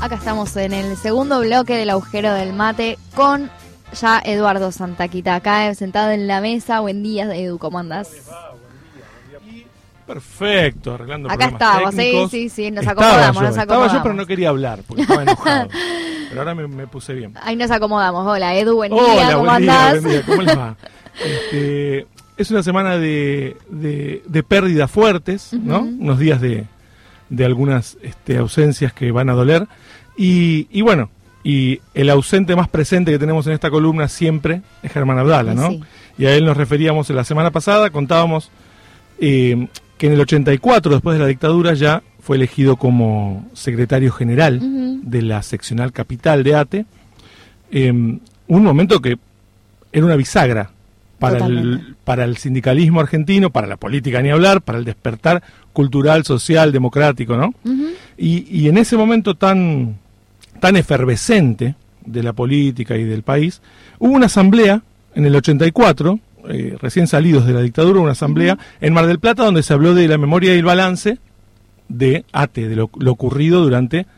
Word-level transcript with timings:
Acá 0.00 0.14
estamos 0.14 0.56
en 0.56 0.72
el 0.72 0.96
segundo 0.96 1.40
bloque 1.40 1.76
del 1.76 1.90
agujero 1.90 2.32
del 2.32 2.52
mate 2.52 2.98
con 3.14 3.50
ya 4.00 4.20
Eduardo 4.24 4.70
Santaquita, 4.70 5.34
acá 5.34 5.74
sentado 5.74 6.10
en 6.12 6.26
la 6.28 6.40
mesa. 6.40 6.80
Buen 6.80 7.02
día, 7.02 7.24
Edu, 7.34 7.58
¿cómo 7.58 7.78
andás? 7.78 8.08
Perfecto, 10.06 10.94
arreglando 10.94 11.28
Acá 11.28 11.50
problemas 11.50 11.94
estamos, 11.94 12.30
sí, 12.30 12.48
sí, 12.48 12.48
sí, 12.48 12.70
nos 12.70 12.86
Estaba 12.86 13.02
acomodamos, 13.02 13.34
yo, 13.34 13.40
nos 13.42 13.50
Estaba 13.50 13.62
acomodamos. 13.64 13.92
yo, 13.92 14.02
pero 14.02 14.14
no 14.14 14.26
quería 14.26 14.48
hablar, 14.48 14.80
porque 14.86 15.02
estaba 15.02 15.22
enojado. 15.22 15.68
pero 16.30 16.40
ahora 16.40 16.54
me, 16.54 16.66
me 16.66 16.86
puse 16.86 17.12
bien. 17.12 17.34
Ahí 17.42 17.56
nos 17.56 17.70
acomodamos. 17.70 18.26
Hola, 18.26 18.54
Edu, 18.54 18.76
buen 18.76 18.92
día, 18.92 19.32
¿cómo 19.34 19.44
buen 19.50 19.62
día, 19.62 19.88
andás? 19.88 20.02
buen 20.02 20.12
día, 20.14 20.22
¿cómo 20.24 20.42
les 20.42 20.58
va? 20.58 20.76
Este, 21.18 22.06
es 22.36 22.48
una 22.52 22.62
semana 22.62 22.96
de, 22.96 23.56
de, 23.68 24.22
de 24.24 24.42
pérdidas 24.44 24.88
fuertes, 24.88 25.52
¿no? 25.52 25.80
Unos 25.80 26.20
días 26.20 26.40
de, 26.40 26.64
de 27.28 27.44
algunas 27.44 27.98
este, 28.02 28.38
ausencias 28.38 28.92
que 28.92 29.10
van 29.12 29.30
a 29.30 29.34
doler. 29.34 29.66
Y, 30.16 30.66
y 30.70 30.82
bueno, 30.82 31.10
y 31.44 31.80
el 31.94 32.10
ausente 32.10 32.56
más 32.56 32.68
presente 32.68 33.12
que 33.12 33.18
tenemos 33.18 33.46
en 33.46 33.52
esta 33.52 33.70
columna 33.70 34.08
siempre 34.08 34.62
es 34.82 34.92
Germán 34.92 35.18
Abdala, 35.18 35.54
¿no? 35.54 35.70
sí. 35.70 35.80
Y 36.18 36.26
a 36.26 36.34
él 36.34 36.44
nos 36.44 36.56
referíamos 36.56 37.08
en 37.10 37.16
la 37.16 37.24
semana 37.24 37.52
pasada, 37.52 37.90
contábamos 37.90 38.50
eh, 39.20 39.68
que 39.96 40.06
en 40.08 40.12
el 40.12 40.20
84, 40.20 40.92
después 40.92 41.16
de 41.16 41.22
la 41.22 41.28
dictadura, 41.28 41.74
ya 41.74 42.02
fue 42.20 42.36
elegido 42.36 42.76
como 42.76 43.48
secretario 43.54 44.12
general 44.12 44.60
de 45.02 45.22
la 45.22 45.42
seccional 45.42 45.92
capital 45.92 46.42
de 46.42 46.54
ATE. 46.56 46.86
Eh, 47.70 47.90
un 47.90 48.64
momento 48.64 49.00
que 49.00 49.16
era 49.92 50.04
una 50.04 50.16
bisagra 50.16 50.70
para 51.18 51.46
el, 51.46 51.96
para 52.04 52.24
el 52.24 52.36
sindicalismo 52.36 53.00
argentino, 53.00 53.50
para 53.50 53.66
la 53.66 53.76
política 53.76 54.20
ni 54.20 54.30
hablar, 54.30 54.60
para 54.62 54.78
el 54.78 54.84
despertar 54.84 55.42
cultural, 55.78 56.24
social, 56.24 56.72
democrático, 56.72 57.36
¿no? 57.36 57.54
Y, 58.16 58.48
y 58.50 58.68
en 58.68 58.78
ese 58.78 58.96
momento 58.96 59.36
tan, 59.36 59.94
tan 60.58 60.74
efervescente 60.74 61.76
de 62.04 62.22
la 62.24 62.32
política 62.32 62.96
y 62.96 63.04
del 63.04 63.22
país, 63.22 63.62
hubo 64.00 64.12
una 64.12 64.26
asamblea 64.26 64.82
en 65.14 65.24
el 65.24 65.36
84, 65.36 66.18
eh, 66.48 66.76
recién 66.80 67.06
salidos 67.06 67.46
de 67.46 67.52
la 67.52 67.60
dictadura, 67.60 68.00
una 68.00 68.10
asamblea 68.10 68.58
en 68.80 68.92
Mar 68.92 69.06
del 69.06 69.20
Plata 69.20 69.44
donde 69.44 69.62
se 69.62 69.72
habló 69.72 69.94
de 69.94 70.08
la 70.08 70.18
memoria 70.18 70.52
y 70.52 70.58
el 70.58 70.64
balance 70.64 71.20
de 71.88 72.24
ATE, 72.32 72.66
de 72.66 72.74
lo, 72.74 72.90
lo 72.98 73.12
ocurrido 73.12 73.62
durante 73.62 74.08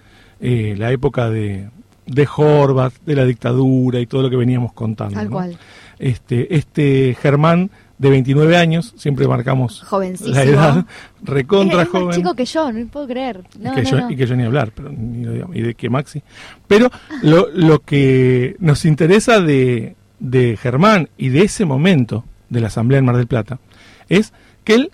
eh, 0.41 0.77
la 0.79 0.91
época 0.93 1.29
de, 1.29 1.69
de 2.07 2.29
Horvath, 2.35 2.95
de 3.05 3.17
la 3.17 3.27
dictadura 3.27 4.01
y 4.01 4.07
todo 4.07 4.23
lo 4.23 4.31
que 4.31 4.37
veníamos 4.37 4.73
contando. 4.73 5.15
Tal 5.15 5.27
¿no? 5.27 5.33
cual. 5.33 5.59
Este, 5.99 6.57
este 6.57 7.15
Germán, 7.21 7.71
de 8.01 8.09
29 8.11 8.57
años, 8.57 8.95
siempre 8.97 9.29
marcamos 9.29 9.85
la 10.25 10.43
edad, 10.43 10.87
recontra 11.23 11.83
es, 11.83 11.87
es 11.87 11.93
joven 11.93 12.07
más 12.07 12.17
chico 12.17 12.35
que 12.35 12.45
yo, 12.47 12.73
no 12.73 12.87
puedo 12.89 13.07
creer. 13.07 13.43
No, 13.59 13.73
y, 13.73 13.75
que 13.77 13.83
no, 13.83 13.91
yo, 13.91 14.01
no. 14.01 14.11
y 14.11 14.17
que 14.17 14.27
yo 14.27 14.37
ni 14.37 14.43
hablar, 14.45 14.73
pero 14.75 14.89
ni 14.91 15.23
lo 15.25 15.33
digamos, 15.35 15.55
y 15.55 15.61
de 15.61 15.75
que 15.75 15.91
Maxi. 15.91 16.23
Pero 16.67 16.91
lo, 17.23 17.49
lo 17.53 17.81
que 17.81 18.57
nos 18.59 18.85
interesa 18.87 19.41
de, 19.41 19.97
de 20.19 20.57
Germán 20.57 21.11
y 21.19 21.29
de 21.29 21.43
ese 21.43 21.67
momento 21.67 22.25
de 22.49 22.61
la 22.61 22.69
Asamblea 22.69 22.99
en 22.99 23.05
Mar 23.05 23.17
del 23.19 23.27
Plata 23.27 23.59
es 24.09 24.33
que 24.65 24.75
él, 24.75 24.91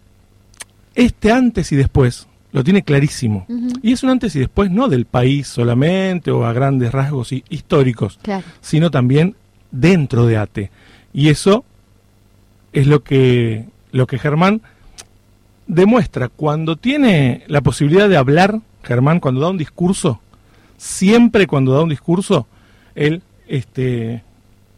este 0.94 1.30
antes 1.30 1.70
y 1.72 1.76
después, 1.76 2.26
lo 2.52 2.64
tiene 2.64 2.82
clarísimo. 2.82 3.46
Y 3.82 3.92
es 3.92 4.02
un 4.02 4.10
antes 4.10 4.34
y 4.34 4.40
después 4.40 4.70
no 4.70 4.88
del 4.88 5.04
país 5.04 5.46
solamente 5.46 6.30
o 6.32 6.44
a 6.44 6.52
grandes 6.52 6.90
rasgos 6.90 7.30
hi- 7.32 7.44
históricos, 7.50 8.18
Claro. 8.22 8.44
sino 8.60 8.90
también 8.90 9.36
dentro 9.70 10.26
de 10.26 10.38
ATE. 10.38 10.70
Y 11.12 11.28
eso 11.28 11.64
es 12.76 12.86
lo 12.86 13.02
que, 13.02 13.64
lo 13.90 14.06
que 14.06 14.18
Germán 14.18 14.60
demuestra. 15.66 16.28
Cuando 16.28 16.76
tiene 16.76 17.42
la 17.48 17.60
posibilidad 17.62 18.08
de 18.08 18.16
hablar, 18.18 18.60
Germán, 18.82 19.18
cuando 19.20 19.40
da 19.40 19.48
un 19.50 19.56
discurso, 19.58 20.20
siempre 20.76 21.46
cuando 21.46 21.72
da 21.72 21.82
un 21.82 21.88
discurso, 21.88 22.46
él, 22.94 23.22
este, 23.48 24.22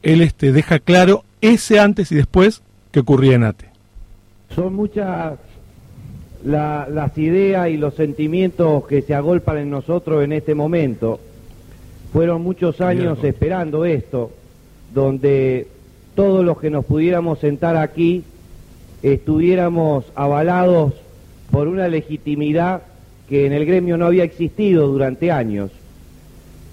él 0.03 0.23
este, 0.23 0.53
deja 0.53 0.78
claro 0.78 1.25
ese 1.41 1.81
antes 1.81 2.12
y 2.12 2.15
después 2.15 2.62
que 2.93 3.00
ocurría 3.00 3.34
en 3.34 3.45
ATE. 3.45 3.67
Son 4.55 4.75
muchas 4.75 5.34
la- 6.44 6.87
las 6.89 7.19
ideas 7.19 7.69
y 7.69 7.77
los 7.77 7.94
sentimientos 7.94 8.87
que 8.87 9.03
se 9.03 9.15
agolpan 9.15 9.59
en 9.59 9.71
nosotros 9.71 10.23
en 10.23 10.33
este 10.33 10.55
momento. 10.55 11.21
Fueron 12.12 12.43
muchos 12.43 12.81
años 12.81 13.23
esperando 13.25 13.84
esto, 13.84 14.31
donde 14.94 15.67
todos 16.19 16.45
los 16.45 16.59
que 16.59 16.69
nos 16.69 16.84
pudiéramos 16.84 17.39
sentar 17.39 17.77
aquí 17.77 18.25
estuviéramos 19.05 20.05
avalados 20.17 20.95
por 21.53 21.69
una 21.69 21.87
legitimidad 21.87 22.83
que 23.29 23.47
en 23.47 23.53
el 23.53 23.65
gremio 23.65 23.97
no 23.97 24.06
había 24.06 24.25
existido 24.25 24.89
durante 24.89 25.31
años. 25.31 25.71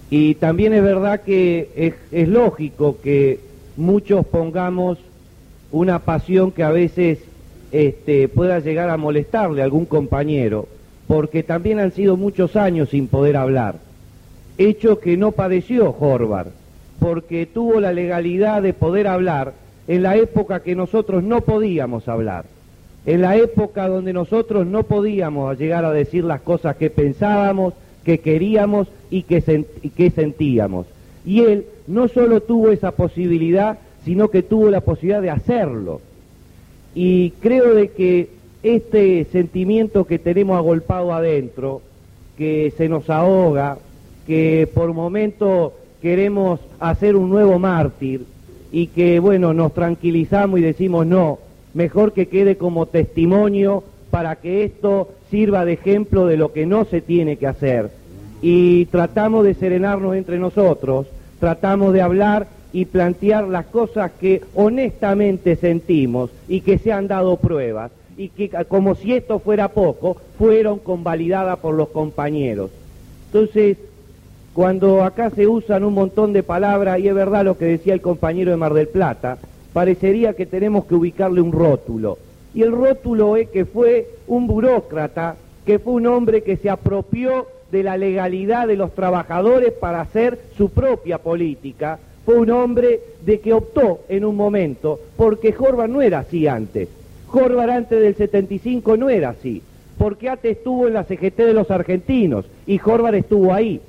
Y 0.09 0.33
también 0.33 0.73
es 0.73 0.81
verdad 0.81 1.22
que 1.22 1.94
es, 2.11 2.28
lógico 2.28 2.97
que 3.03 3.39
muchos 3.78 4.25
pongamos 4.25 4.97
una 5.72 6.00
pasión 6.00 6.50
que 6.50 6.63
a 6.63 6.72
veces 6.72 7.19
este, 7.72 8.27
pueda 8.27 8.57
llegar 8.62 8.89
a 8.89 8.97
molestarle 8.97 9.62
a 9.62 9.66
algún 9.66 9.85
compañero, 9.85 10.67
porque 11.06 11.44
también 11.44 11.77
han 11.77 11.91
sido 11.91 12.17
muchos 12.17 12.56
años 12.56 12.89
sin 12.89 13.07
poder 13.07 13.38
hablar. 13.38 13.75
Hecho 14.57 15.00
que 15.00 15.17
no 15.17 15.33
padeció 15.33 15.95
Horvath, 16.00 16.47
porque 17.00 17.45
tuvo 17.45 17.79
la 17.79 17.91
legalidad 17.91 18.61
de 18.61 18.73
poder 18.73 19.07
hablar 19.07 19.53
en 19.88 20.03
la 20.03 20.16
época 20.16 20.61
que 20.61 20.75
nosotros 20.75 21.23
no 21.23 21.41
podíamos 21.41 22.07
hablar, 22.07 22.45
en 23.06 23.22
la 23.22 23.35
época 23.35 23.88
donde 23.88 24.13
nosotros 24.13 24.66
no 24.66 24.83
podíamos 24.83 25.57
llegar 25.59 25.85
a 25.85 25.91
decir 25.91 26.23
las 26.23 26.41
cosas 26.41 26.75
que 26.75 26.89
pensábamos, 26.89 27.73
que 28.03 28.19
queríamos 28.19 28.88
y 29.09 29.23
que, 29.23 29.66
que 29.95 30.09
sentíamos. 30.09 30.88
Y 31.25 31.41
él 31.41 31.66
no 31.88 32.07
solo 32.07 32.41
tuvo 32.41 32.72
esa 32.72 32.91
posibilidad, 32.91 33.79
sino 34.03 34.29
que 34.29 34.44
tuvo 34.44 34.69
la 34.69 34.81
posibilidad 34.81 35.22
de 35.22 35.31
hacerlo. 35.31 36.01
Y 36.94 37.31
creo 37.41 37.73
de 37.73 37.89
que 37.89 38.29
este 38.63 39.25
sentimiento 39.25 40.06
que 40.06 40.17
tenemos 40.17 40.57
agolpado 40.57 41.13
adentro, 41.13 41.81
que 42.38 42.73
se 42.77 42.89
nos 42.89 43.09
ahoga, 43.09 43.77
que 44.25 44.67
por 44.73 44.94
momento 44.94 45.73
queremos 46.05 46.59
hacer 46.79 47.16
un 47.16 47.31
nuevo 47.31 47.57
mártir 47.57 48.27
y 48.71 48.85
que 48.85 49.19
bueno, 49.19 49.55
nos 49.55 49.73
tranquilizamos 49.73 50.59
y 50.59 50.61
decimos 50.61 51.07
no, 51.07 51.39
mejor 51.73 52.13
que 52.13 52.27
quede 52.27 52.57
como 52.57 52.85
testimonio 52.85 53.83
para 54.11 54.35
que 54.35 54.65
esto 54.65 55.09
sirva 55.31 55.65
de 55.65 55.73
ejemplo 55.73 56.27
de 56.27 56.38
lo 56.38 56.53
que 56.53 56.67
no 56.67 56.85
se 56.85 57.01
tiene 57.01 57.38
que 57.38 57.47
hacer. 57.47 57.89
Y 58.44 58.85
tratamos 58.85 59.45
de 59.45 59.55
serenarnos 59.55 60.15
entre 60.15 60.38
nosotros, 60.38 61.07
tratamos 61.39 61.91
de 61.91 62.03
hablar 62.03 62.49
y 62.71 62.85
plantear 62.85 63.47
las 63.47 63.65
cosas 63.65 64.11
que 64.11 64.44
honestamente 64.53 65.55
sentimos 65.55 66.29
y 66.47 66.61
que 66.61 66.77
se 66.77 66.91
han 66.91 67.07
dado 67.07 67.38
pruebas 67.38 67.89
y 68.15 68.29
que 68.29 68.51
como 68.67 68.94
si 68.94 69.13
esto 69.13 69.39
fuera 69.39 69.69
poco, 69.69 70.17
fueron 70.38 70.77
convalidadas 70.77 71.57
por 71.57 71.73
los 71.73 71.88
compañeros. 71.88 72.69
Entonces, 73.33 73.77
cuando 74.55 75.03
acá 75.03 75.31
se 75.31 75.47
usan 75.47 75.83
un 75.83 75.93
montón 75.93 76.31
de 76.31 76.41
palabras, 76.41 76.99
y 76.99 77.09
es 77.09 77.13
verdad 77.13 77.43
lo 77.43 77.57
que 77.57 77.66
decía 77.66 77.93
el 77.93 77.99
compañero 77.99 78.51
de 78.51 78.57
Mar 78.57 78.73
del 78.73 78.88
Plata, 78.88 79.38
parecería 79.73 80.31
que 80.31 80.45
tenemos 80.45 80.85
que 80.85 80.95
ubicarle 80.95 81.41
un 81.41 81.51
rótulo. 81.51 82.17
Y 82.53 82.61
el 82.61 82.71
rótulo 82.71 83.35
es 83.35 83.49
que 83.49 83.65
fue 83.65 84.07
un 84.27 84.47
burócrata, 84.47 85.35
que 85.65 85.77
fue 85.77 85.95
un 85.95 86.07
hombre 86.07 86.41
que 86.41 86.55
se 86.55 86.69
apropió 86.69 87.47
de 87.69 87.83
la 87.83 87.97
legalidad 87.97 88.65
de 88.65 88.77
los 88.77 88.95
trabajadores 88.95 89.73
para 89.73 89.99
hacer 89.99 90.39
su 90.55 90.69
propia 90.69 91.17
política. 91.17 91.99
Fue 92.25 92.35
un 92.35 92.49
hombre 92.49 93.01
de 93.25 93.41
que 93.41 93.51
optó 93.51 94.06
en 94.07 94.24
un 94.24 94.38
momento, 94.38 95.01
porque 95.18 95.51
Jorba 95.51 95.89
no 95.89 96.01
era 96.01 96.19
así 96.19 96.47
antes. 96.47 96.88
Jorba 97.27 97.63
antes 97.63 98.00
del 98.00 98.15
75 98.15 98.95
no 98.95 99.09
era 99.09 99.31
así, 99.31 99.62
porque 99.97 100.30
ATE 100.30 100.51
estuvo 100.51 100.88
en 100.88 100.94
la 100.94 101.03
CGT 101.03 101.39
de 101.39 101.53
los 101.53 101.69
argentinos 101.71 102.45
y 102.65 102.77
Jorbar 102.77 103.15
estuvo 103.15 103.53
ahí 103.53 103.81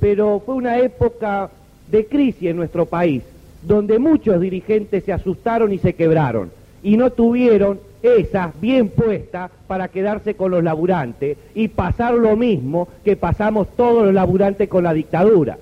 pero 0.00 0.42
fue 0.44 0.54
una 0.54 0.78
época 0.78 1.50
de 1.90 2.06
crisis 2.06 2.50
en 2.50 2.56
nuestro 2.56 2.86
país, 2.86 3.22
donde 3.62 3.98
muchos 3.98 4.40
dirigentes 4.40 5.04
se 5.04 5.12
asustaron 5.12 5.72
y 5.72 5.78
se 5.78 5.94
quebraron, 5.94 6.50
y 6.82 6.96
no 6.96 7.10
tuvieron 7.10 7.80
esas 8.02 8.58
bien 8.60 8.88
puestas 8.88 9.50
para 9.66 9.88
quedarse 9.88 10.34
con 10.34 10.50
los 10.52 10.62
laburantes 10.62 11.36
y 11.54 11.68
pasar 11.68 12.14
lo 12.14 12.36
mismo 12.36 12.88
que 13.04 13.16
pasamos 13.16 13.68
todos 13.76 14.04
los 14.04 14.14
laburantes 14.14 14.68
con 14.68 14.84
la 14.84 14.92
dictadura. 14.92 15.58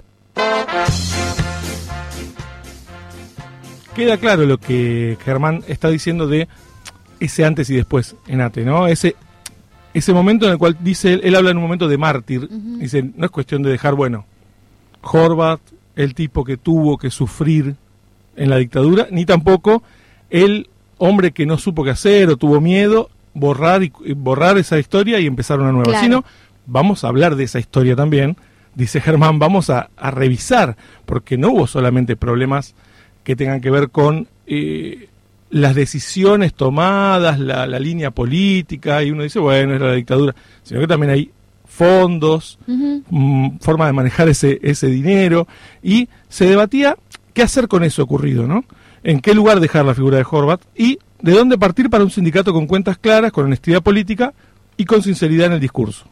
Queda 3.95 4.17
claro 4.17 4.45
lo 4.45 4.59
que 4.59 5.17
Germán 5.25 5.63
está 5.69 5.89
diciendo 5.89 6.27
de 6.27 6.49
ese 7.21 7.45
antes 7.45 7.71
y 7.71 7.77
después 7.77 8.17
en 8.27 8.41
ATE, 8.41 8.65
¿no? 8.65 8.89
Ese, 8.89 9.15
ese 9.95 10.13
momento 10.13 10.47
en 10.47 10.53
el 10.53 10.59
cual 10.59 10.77
dice, 10.81 11.15
él, 11.15 11.21
él 11.25 11.37
habla 11.37 11.51
en 11.51 11.57
un 11.57 11.63
momento 11.63 11.89
de 11.89 11.97
mártir, 11.97 12.49
dice, 12.51 13.11
no 13.17 13.25
es 13.25 13.31
cuestión 13.31 13.63
de 13.63 13.71
dejar, 13.71 13.95
bueno, 13.95 14.27
Horvath, 15.01 15.61
el 15.97 16.15
tipo 16.15 16.45
que 16.45 16.57
tuvo 16.57 16.99
que 16.99 17.11
sufrir 17.11 17.77
en 18.37 18.51
la 18.51 18.57
dictadura, 18.57 19.07
ni 19.11 19.25
tampoco 19.25 19.83
el 20.31 20.69
hombre 20.99 21.33
que 21.33 21.47
no 21.47 21.59
supo 21.59 21.85
qué 21.85 21.91
hacer 21.91 22.29
o 22.29 22.37
tuvo 22.37 22.61
miedo, 22.61 23.11
borrar, 23.35 23.83
y, 23.83 23.93
borrar 24.17 24.59
esa 24.59 24.79
historia 24.79 25.21
y 25.21 25.27
empezar 25.27 25.61
una 25.61 25.73
nueva, 25.73 25.91
Claro. 25.91 26.03
sino 26.03 26.25
vamos 26.67 27.05
a 27.05 27.09
hablar 27.09 27.37
de 27.37 27.45
esa 27.45 27.59
historia 27.59 27.95
también, 27.95 28.37
dice 28.75 29.01
Germán, 29.01 29.39
vamos 29.39 29.71
a, 29.71 29.91
revisar, 29.97 30.77
porque 31.07 31.37
no 31.37 31.51
hubo 31.51 31.67
solamente 31.67 32.17
problemas 32.17 32.75
que 33.23 33.37
tengan 33.37 33.61
que 33.61 33.71
ver 33.71 33.91
con 33.91 34.29
eh, 34.47 35.09
las 35.55 35.77
decisiones 35.77 36.53
tomadas, 36.53 37.39
la, 37.39 37.67
línea 37.79 38.11
política, 38.11 39.05
y 39.05 39.13
uno 39.13 39.23
dice, 39.23 39.39
bueno, 39.39 39.75
es 39.75 39.81
la 39.81 39.93
dictadura, 39.93 40.35
sino 40.65 40.81
que 40.81 40.89
también 40.89 41.13
hay 41.13 41.31
fondos, 41.65 42.59
mm, 42.67 43.59
forma 43.61 43.87
de 43.87 43.93
manejar 43.93 44.29
ese, 44.29 44.59
ese 44.65 44.89
dinero, 44.89 45.47
y 45.81 46.09
se 46.29 46.47
debatía 46.47 46.97
qué 47.33 47.43
hacer 47.43 47.69
con 47.69 47.85
eso 47.85 48.03
ocurrido, 48.03 48.49
¿no? 48.49 48.65
En 49.05 49.21
qué 49.21 49.33
lugar 49.33 49.61
dejar 49.61 49.85
la 49.85 49.95
figura 49.95 50.17
de 50.19 50.27
Horvat 50.29 50.61
y 50.75 50.99
de 51.23 51.33
dónde 51.33 51.57
partir 51.57 51.89
para 51.89 52.03
un 52.03 52.11
sindicato 52.11 52.53
con 52.53 52.67
cuentas 52.67 52.99
claras, 52.99 53.31
con 53.31 53.45
honestidad 53.45 53.81
política 53.81 54.35
y 54.77 54.85
con 54.85 55.03
sinceridad 55.03 55.47
en 55.47 55.53
el 55.53 55.61
discurso. 55.61 56.05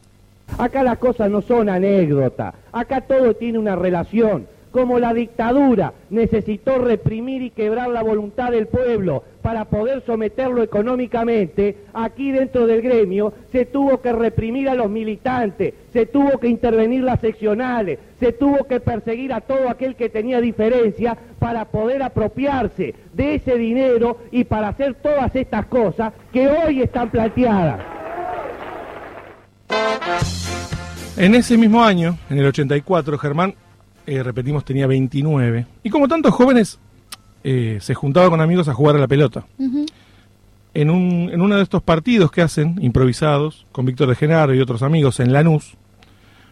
Acá 0.57 0.85
las 0.85 0.99
cosas 0.99 1.29
no 1.29 1.43
son 1.43 1.69
anécdotas, 1.69 2.55
acá 2.71 3.01
todo 3.01 3.35
tiene 3.35 3.59
una 3.59 3.75
relación. 3.75 4.47
Como 4.73 4.99
la 4.99 5.13
dictadura 5.13 5.93
necesitó 6.09 6.79
reprimir 6.79 7.43
y 7.43 7.51
quebrar 7.51 7.91
la 7.91 8.03
voluntad 8.03 8.51
del 8.51 8.67
pueblo 8.67 9.23
para 9.43 9.67
poder 9.67 10.03
someterlo 10.07 10.63
económicamente, 10.63 11.77
aquí 11.93 12.33
dentro 12.33 12.67
del 12.67 12.81
gremio 12.81 13.35
se 13.53 13.67
tuvo 13.67 14.01
que 14.01 14.13
reprimir 14.13 14.71
a 14.71 14.75
los 14.75 14.89
militantes, 14.89 15.75
se 15.93 16.07
tuvo 16.07 16.39
que 16.39 16.49
intervenir 16.49 17.03
las 17.03 17.21
seccionales, 17.21 17.99
se 18.19 18.33
tuvo 18.33 18.65
que 18.65 18.81
perseguir 18.81 19.35
a 19.35 19.43
todo 19.43 19.69
aquel 19.69 19.95
que 19.95 20.09
tenía 20.09 20.41
diferencia 20.41 21.19
para 21.39 21.67
poder 21.67 22.03
apropiarse 22.03 22.95
de 23.13 23.35
ese 23.35 23.59
dinero 23.59 24.19
y 24.31 24.45
para 24.45 24.69
hacer 24.69 24.95
todas 24.95 25.37
estas 25.37 25.67
cosas 25.67 26.15
que 26.33 26.49
hoy 26.49 26.81
están 26.81 27.11
planteadas. 27.11 27.81
En 31.19 31.35
ese 31.35 31.59
mismo 31.59 31.85
año, 31.85 32.17
en 32.31 32.39
el 32.39 32.47
84, 32.47 33.19
Germán, 33.19 33.55
eh, 34.07 34.23
repetimos, 34.23 34.65
tenía 34.65 34.87
29. 34.87 35.67
Y 35.83 35.91
como 35.91 36.09
tantos 36.09 36.35
jóvenes, 36.35 36.79
eh, 37.45 37.79
se 37.81 37.95
juntaba 37.95 38.31
con 38.31 38.41
amigos 38.41 38.69
a 38.69 38.75
jugar 38.75 38.97
a 38.97 38.99
la 38.99 39.09
pelota. 39.09 39.47
en, 40.75 40.91
un, 40.91 41.31
en 41.33 41.41
uno 41.41 41.57
de 41.57 41.63
estos 41.63 41.83
partidos 41.83 42.31
que 42.31 42.43
hacen, 42.43 42.79
improvisados, 42.83 43.67
con 43.73 43.85
Víctor 43.85 44.09
de 44.09 44.17
Genaro 44.17 44.55
y 44.55 44.61
otros 44.61 44.83
amigos 44.83 45.21
en 45.21 45.33
Lanús, 45.33 45.75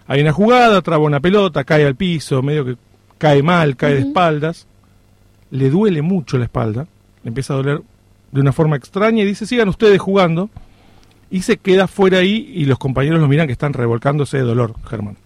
hay 0.06 0.20
una 0.20 0.32
jugada, 0.32 0.82
traba 0.82 1.04
una 1.04 1.20
pelota, 1.20 1.64
cae 1.64 1.86
al 1.86 1.94
piso, 1.94 2.42
medio 2.42 2.64
que 2.64 2.76
cae 3.18 3.42
mal, 3.42 3.76
cae 3.76 3.94
de 3.94 4.00
espaldas, 4.00 4.66
le 5.50 5.70
duele 5.70 6.02
mucho 6.02 6.36
la 6.38 6.44
espalda, 6.44 6.86
le 7.22 7.28
empieza 7.28 7.54
a 7.54 7.58
doler 7.58 7.82
de 8.32 8.40
una 8.40 8.52
forma 8.52 8.76
extraña 8.76 9.22
y 9.22 9.26
dice, 9.26 9.46
sigan 9.46 9.68
ustedes 9.68 10.00
jugando 10.00 10.50
y 11.30 11.42
se 11.42 11.58
queda 11.58 11.86
fuera 11.86 12.18
ahí 12.18 12.50
y 12.54 12.64
los 12.64 12.78
compañeros 12.78 13.20
lo 13.20 13.28
miran 13.28 13.46
que 13.46 13.52
están 13.52 13.72
revolcándose 13.72 14.38
de 14.38 14.42
dolor, 14.42 14.74
Germán. 14.88 15.16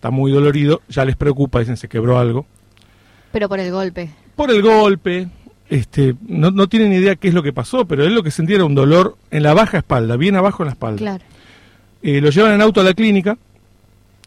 Está 0.00 0.10
muy 0.10 0.32
dolorido, 0.32 0.80
ya 0.88 1.04
les 1.04 1.14
preocupa, 1.14 1.58
dicen 1.58 1.76
se 1.76 1.86
quebró 1.86 2.18
algo. 2.18 2.46
Pero 3.32 3.50
por 3.50 3.60
el 3.60 3.70
golpe. 3.70 4.08
Por 4.34 4.50
el 4.50 4.62
golpe, 4.62 5.28
este, 5.68 6.14
no, 6.26 6.50
no 6.50 6.70
tienen 6.70 6.90
idea 6.90 7.16
qué 7.16 7.28
es 7.28 7.34
lo 7.34 7.42
que 7.42 7.52
pasó, 7.52 7.84
pero 7.84 8.04
él 8.04 8.14
lo 8.14 8.22
que 8.22 8.30
sentía 8.30 8.56
era 8.56 8.64
un 8.64 8.74
dolor 8.74 9.18
en 9.30 9.42
la 9.42 9.52
baja 9.52 9.76
espalda, 9.76 10.16
bien 10.16 10.36
abajo 10.36 10.62
en 10.62 10.68
la 10.68 10.72
espalda. 10.72 10.96
Claro. 10.96 11.24
Eh, 12.02 12.22
lo 12.22 12.30
llevan 12.30 12.54
en 12.54 12.62
auto 12.62 12.80
a 12.80 12.84
la 12.84 12.94
clínica. 12.94 13.36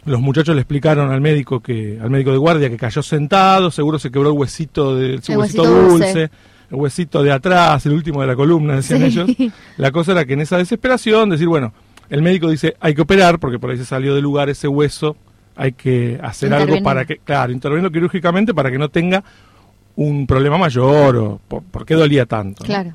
Los 0.06 0.22
muchachos 0.22 0.54
le 0.54 0.62
explicaron 0.62 1.12
al 1.12 1.22
médico 1.22 1.60
que, 1.60 1.98
al 2.00 2.12
médico 2.12 2.30
de 2.30 2.38
guardia 2.38 2.70
que 2.70 2.78
cayó 2.78 3.02
sentado, 3.02 3.72
seguro 3.72 3.98
se 3.98 4.12
quebró 4.12 4.30
el 4.30 4.38
huesito 4.38 4.96
de, 4.96 5.20
huesito, 5.36 5.66
dulce 5.66 6.30
el 6.70 6.75
huesito 6.75 7.24
de 7.24 7.31
atrás, 7.31 7.84
el 7.88 7.94
último 7.94 8.22
de 8.22 8.28
la 8.28 8.36
columna, 8.36 8.75
decían 8.75 9.02
ellos. 9.02 9.28
La 9.78 9.92
cosa 9.92 10.12
era 10.12 10.25
que 10.25 10.34
en 10.34 10.42
esa 10.42 10.58
desesperación, 10.58 11.31
decir, 11.31 11.48
bueno, 11.48 11.74
el 12.10 12.22
médico 12.22 12.48
dice, 12.48 12.75
hay 12.80 12.94
que 12.94 13.02
operar, 13.02 13.40
porque 13.40 13.58
por 13.58 13.72
ahí 13.72 13.78
se 13.78 13.86
salió 13.86 14.14
del 14.14 14.24
lugar 14.24 14.50
ese 14.50 14.68
hueso, 14.68 15.16
hay 15.56 15.74
que 15.74 16.20
hacer 16.22 16.54
algo 16.54 16.82
para 16.82 17.06
que, 17.06 17.18
claro, 17.18 17.52
intervenirlo 17.52 17.92
quirúrgicamente 17.92 18.54
para 18.54 18.72
que 18.72 18.78
no 18.78 18.90
tenga 18.90 19.24
un 19.96 20.26
problema 20.26 20.58
mayor 20.58 21.16
o 21.18 21.42
por, 21.48 21.86
qué 21.86 21.96
dolía 21.96 22.26
tanto. 22.26 22.64
Claro. 22.64 22.94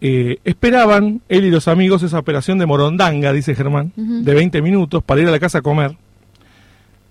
Eh, 0.00 0.38
esperaban 0.44 1.20
él 1.28 1.44
y 1.44 1.50
los 1.50 1.68
amigos 1.68 2.02
esa 2.02 2.18
operación 2.18 2.58
de 2.58 2.66
morondanga, 2.66 3.32
dice 3.32 3.54
Germán, 3.54 3.92
de 3.96 4.34
20 4.34 4.62
minutos 4.62 5.02
para 5.02 5.20
ir 5.20 5.28
a 5.28 5.30
la 5.30 5.40
casa 5.40 5.58
a 5.58 5.62
comer, 5.62 5.96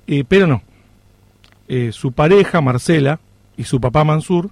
eh, 0.07 0.23
pero 0.27 0.47
no. 0.47 0.63
Eh, 1.67 1.91
su 1.91 2.13
pareja, 2.13 2.61
Marcela, 2.61 3.19
y 3.55 3.65
su 3.65 3.79
papá 3.79 4.03
Mansur 4.03 4.49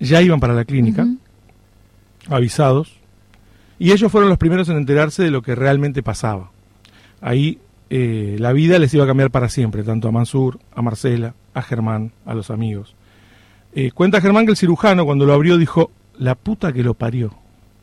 ya 0.00 0.20
iban 0.22 0.40
para 0.40 0.54
la 0.54 0.64
clínica, 0.64 1.06
avisados, 2.28 2.96
y 3.78 3.92
ellos 3.92 4.10
fueron 4.10 4.28
los 4.30 4.38
primeros 4.38 4.68
en 4.68 4.78
enterarse 4.78 5.22
de 5.22 5.30
lo 5.30 5.42
que 5.42 5.54
realmente 5.54 6.02
pasaba. 6.02 6.50
Ahí 7.20 7.60
eh, 7.90 8.36
la 8.38 8.52
vida 8.52 8.78
les 8.78 8.92
iba 8.94 9.04
a 9.04 9.06
cambiar 9.06 9.30
para 9.30 9.48
siempre, 9.48 9.82
tanto 9.82 10.08
a 10.08 10.12
Mansur, 10.12 10.58
a 10.74 10.82
Marcela, 10.82 11.34
a 11.54 11.62
Germán, 11.62 12.12
a 12.24 12.34
los 12.34 12.50
amigos. 12.50 12.94
Eh, 13.74 13.90
cuenta 13.92 14.20
Germán 14.20 14.46
que 14.46 14.52
el 14.52 14.56
cirujano 14.56 15.04
cuando 15.04 15.26
lo 15.26 15.34
abrió 15.34 15.58
dijo, 15.58 15.90
la 16.18 16.34
puta 16.34 16.72
que 16.72 16.82
lo 16.82 16.94
parió. 16.94 17.32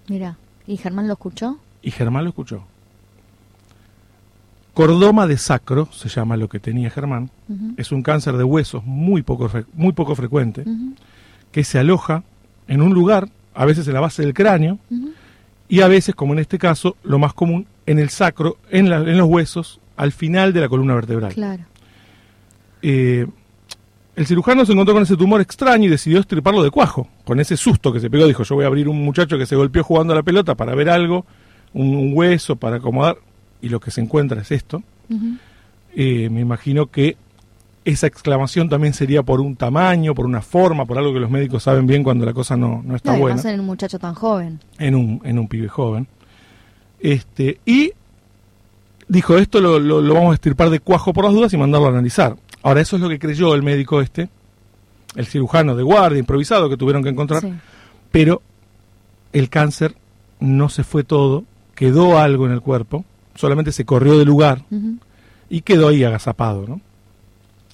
Mira, 0.08 0.38
¿y 0.68 0.78
Germán 0.78 1.08
lo 1.08 1.14
escuchó? 1.14 1.60
Y 1.82 1.92
Germán 1.92 2.24
lo 2.24 2.30
escuchó. 2.30 2.64
Cordoma 4.74 5.28
de 5.28 5.38
sacro 5.38 5.88
se 5.92 6.10
llama 6.10 6.36
lo 6.36 6.50
que 6.50 6.60
tenía 6.60 6.90
Germán. 6.90 7.30
Es 7.78 7.92
un 7.92 8.02
cáncer 8.02 8.38
de 8.38 8.44
huesos 8.44 8.84
muy 8.84 9.22
poco, 9.22 9.50
muy 9.74 9.94
poco 9.94 10.16
frecuente 10.16 10.66
que 11.52 11.64
se 11.64 11.78
aloja 11.78 12.24
en 12.68 12.82
un 12.82 12.94
lugar, 12.94 13.30
a 13.54 13.66
veces 13.66 13.88
en 13.88 13.94
la 13.94 14.00
base 14.00 14.24
del 14.24 14.34
cráneo, 14.34 14.80
y 15.70 15.82
a 15.82 15.88
veces, 15.88 16.16
como 16.16 16.34
en 16.34 16.40
este 16.40 16.58
caso, 16.58 16.98
lo 17.04 17.20
más 17.20 17.34
común, 17.34 17.68
en 17.86 18.00
el 18.00 18.10
sacro, 18.10 18.58
en, 18.72 18.92
en 18.92 19.18
los 19.18 19.28
huesos, 19.28 19.80
al 19.96 20.12
final 20.12 20.54
de 20.54 20.62
la 20.62 20.70
columna 20.70 20.96
vertebral. 20.96 21.34
Claro. 21.34 21.64
Eh, 22.82 23.26
el 24.16 24.28
cirujano 24.28 24.66
se 24.66 24.74
encontró 24.74 24.94
con 24.94 25.04
ese 25.04 25.18
tumor 25.18 25.42
extraño 25.42 25.86
y 25.86 25.90
decidió 25.90 26.20
estriparlo 26.20 26.64
de 26.64 26.70
cuajo. 26.70 27.08
Con 27.26 27.40
ese 27.40 27.58
susto 27.58 27.92
que 27.92 28.00
se 28.00 28.10
pegó, 28.10 28.28
dijo, 28.28 28.44
yo 28.44 28.56
voy 28.56 28.66
a 28.66 28.68
abrir 28.68 28.88
un 28.88 29.04
muchacho 29.04 29.38
que 29.38 29.46
se 29.46 29.56
golpeó 29.56 29.84
jugando 29.84 30.14
a 30.14 30.16
la 30.16 30.24
pelota 30.24 30.56
para 30.56 30.76
ver 30.76 30.90
algo, 30.90 31.26
un, 31.74 32.12
hueso 32.16 32.56
para 32.56 32.78
acomodar, 32.78 33.18
y 33.62 33.70
lo 33.70 33.80
que 33.80 33.90
se 33.90 34.02
encuentra 34.02 34.42
es 34.42 34.52
esto. 34.52 34.84
Eh, 35.96 36.30
me 36.30 36.42
imagino 36.42 36.88
que 36.88 37.18
esa 37.86 38.08
exclamación 38.08 38.70
también 38.70 38.94
sería 38.94 39.24
por 39.24 39.42
un 39.42 39.56
tamaño, 39.56 40.14
por 40.14 40.26
una 40.26 40.42
forma, 40.42 40.86
por 40.86 40.98
algo 40.98 41.14
que 41.14 41.20
los 41.20 41.30
médicos 41.30 41.64
saben 41.64 41.88
bien 41.88 42.04
cuando 42.04 42.26
la 42.26 42.34
cosa 42.34 42.56
no, 42.56 42.82
no 42.86 42.96
está 42.96 43.18
buena. 43.18 43.42
en 43.50 43.60
un 43.60 43.66
muchacho 43.66 44.00
tan 44.00 44.14
joven. 44.14 44.60
En 44.78 44.96
un, 44.96 45.22
en 45.24 45.40
un 45.40 45.48
pibe 45.48 45.68
joven. 45.68 46.08
Este, 47.00 47.60
y 47.66 47.92
dijo, 49.14 49.38
esto 49.38 49.62
lo, 49.62 49.80
lo, 49.80 50.14
vamos 50.14 50.32
a 50.32 50.34
estirpar 50.34 50.70
de 50.72 50.80
cuajo 50.80 51.14
por 51.14 51.26
las 51.26 51.34
dudas 51.34 51.54
y 51.54 51.58
mandarlo 51.58 51.88
a 51.88 51.92
analizar. 51.92 52.36
Ahora, 52.64 52.82
eso 52.82 52.96
es 52.96 53.02
lo 53.02 53.10
que 53.10 53.20
creyó 53.20 53.54
el 53.54 53.62
médico 53.62 54.02
este, 54.02 54.30
el 55.16 55.28
cirujano 55.28 55.76
de 55.76 55.84
guardia, 55.84 56.20
improvisado, 56.20 56.70
que 56.70 56.78
tuvieron 56.78 57.04
que 57.04 57.10
encontrar. 57.10 57.44
Pero 58.12 58.42
el 59.32 59.50
cáncer 59.50 59.96
no 60.40 60.70
se 60.70 60.84
fue 60.84 61.04
todo, 61.04 61.46
quedó 61.76 62.18
algo 62.18 62.48
en 62.48 62.54
el 62.54 62.62
cuerpo, 62.62 63.06
solamente 63.36 63.72
se 63.72 63.86
corrió 63.86 64.18
del 64.18 64.28
lugar 64.28 64.64
y 65.50 65.62
quedó 65.62 65.90
ahí 65.90 66.04
agazapado, 66.04 66.66
¿no? 66.68 66.82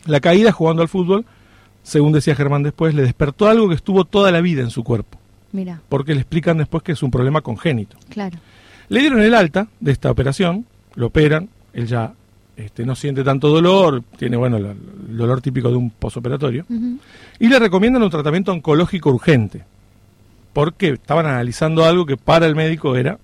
La 0.06 0.20
caída 0.20 0.52
jugando 0.52 0.82
al 0.82 0.90
fútbol, 0.90 1.26
según 1.84 2.12
decía 2.12 2.36
Germán 2.36 2.64
después, 2.64 2.94
le 2.94 3.04
despertó 3.04 3.48
algo 3.48 3.70
que 3.70 3.76
estuvo 3.76 4.06
toda 4.06 4.32
la 4.32 4.42
vida 4.42 4.62
en 4.62 4.72
su 4.72 4.84
cuerpo. 4.84 5.18
Mira. 5.52 5.82
Porque 5.88 6.14
le 6.14 6.22
explican 6.22 6.58
después 6.58 6.84
que 6.84 6.92
es 6.92 7.04
un 7.04 7.12
problema 7.12 7.42
congénito. 7.42 7.98
Claro. 8.10 8.38
Le 8.90 9.00
dieron 9.00 9.22
el 9.22 9.34
alta 9.34 9.68
de 9.80 9.92
esta 9.92 10.12
operación, 10.12 10.66
lo 11.00 11.08
operan, 11.08 11.48
él 11.72 11.88
ya 11.88 12.12
este, 12.58 12.86
no 12.86 12.94
siente 12.94 13.24
tanto 13.24 13.48
dolor, 13.48 14.04
tiene 14.18 14.36
bueno 14.36 14.58
el, 14.58 14.76
dolor 15.16 15.40
típico 15.40 15.70
de 15.70 15.78
un 15.78 15.92
posoperatorio, 15.92 16.66
y 17.40 17.48
le 17.48 17.58
recomiendan 17.58 18.04
un 18.04 18.10
tratamiento 18.10 18.52
oncológico 18.52 19.10
urgente, 19.10 19.64
porque 20.52 20.90
estaban 20.90 21.26
analizando 21.26 21.86
algo 21.86 22.06
que 22.06 22.18
para 22.18 22.46
el 22.48 22.54
médico 22.54 22.98
era 22.98 23.18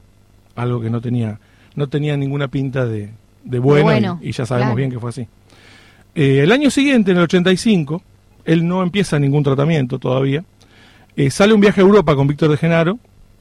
algo 0.56 0.80
que 0.80 0.90
no 0.90 1.02
tenía, 1.02 1.38
no 1.76 1.88
tenía 1.88 2.16
ninguna 2.16 2.48
pinta 2.48 2.86
de, 2.86 3.12
bueno, 3.44 4.20
y, 4.22 4.32
ya 4.32 4.46
sabemos 4.46 4.76
bien 4.76 4.90
que 4.90 5.00
fue 5.00 5.10
así. 5.10 5.28
Eh, 6.16 6.40
el 6.44 6.54
año 6.54 6.72
siguiente, 6.72 7.12
en 7.12 7.18
el 7.18 7.24
85, 7.24 8.02
él 8.46 8.66
no 8.66 8.84
empieza 8.84 9.20
ningún 9.20 9.44
tratamiento 9.44 10.00
todavía. 10.00 10.46
Eh, 11.18 11.30
sale 11.30 11.54
un 11.54 11.60
viaje 11.60 11.82
a 11.82 11.84
Europa 11.84 12.16
con 12.16 12.26
Víctor 12.26 12.52
de 12.52 12.58
Genaro 12.58 13.00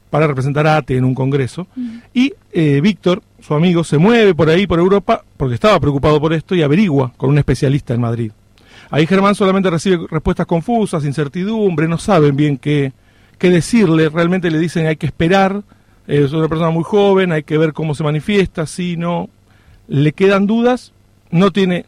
para 0.09 0.27
representar 0.27 0.67
a 0.67 0.77
ATE 0.77 0.97
en 0.97 1.05
un 1.05 1.15
congreso. 1.15 1.67
Y 2.13 2.33
eh, 2.51 2.79
Víctor, 2.81 3.21
su 3.45 3.53
amigo, 3.53 3.83
se 3.83 3.99
mueve 3.99 4.33
por 4.33 4.49
ahí, 4.49 4.65
por 4.65 4.79
Europa, 4.79 5.23
porque 5.37 5.53
estaba 5.53 5.79
preocupado 5.79 6.19
por 6.19 6.33
esto 6.33 6.55
y 6.55 6.63
averigua 6.63 7.13
con 7.15 7.29
un 7.29 7.37
especialista 7.37 7.93
en 7.93 8.01
Madrid. 8.01 8.31
Ahí 8.89 9.05
Germán 9.05 9.35
solamente 9.35 9.69
recibe 9.69 10.07
respuestas 10.09 10.47
confusas, 10.47 11.05
incertidumbre, 11.05 11.87
no 11.87 11.99
saben 11.99 12.35
bien 12.35 12.57
qué, 12.57 12.93
qué 13.37 13.51
decirle. 13.51 14.09
Realmente 14.09 14.49
le 14.49 14.57
dicen 14.57 14.87
hay 14.87 14.95
que 14.95 15.05
esperar, 15.05 15.61
es 16.07 16.33
una 16.33 16.47
persona 16.47 16.71
muy 16.71 16.83
joven, 16.83 17.31
hay 17.31 17.43
que 17.43 17.57
ver 17.59 17.73
cómo 17.73 17.93
se 17.93 18.03
manifiesta, 18.03 18.65
si 18.65 18.97
no. 18.97 19.29
Le 19.87 20.13
quedan 20.13 20.47
dudas, 20.47 20.91
no 21.29 21.51
tiene 21.51 21.85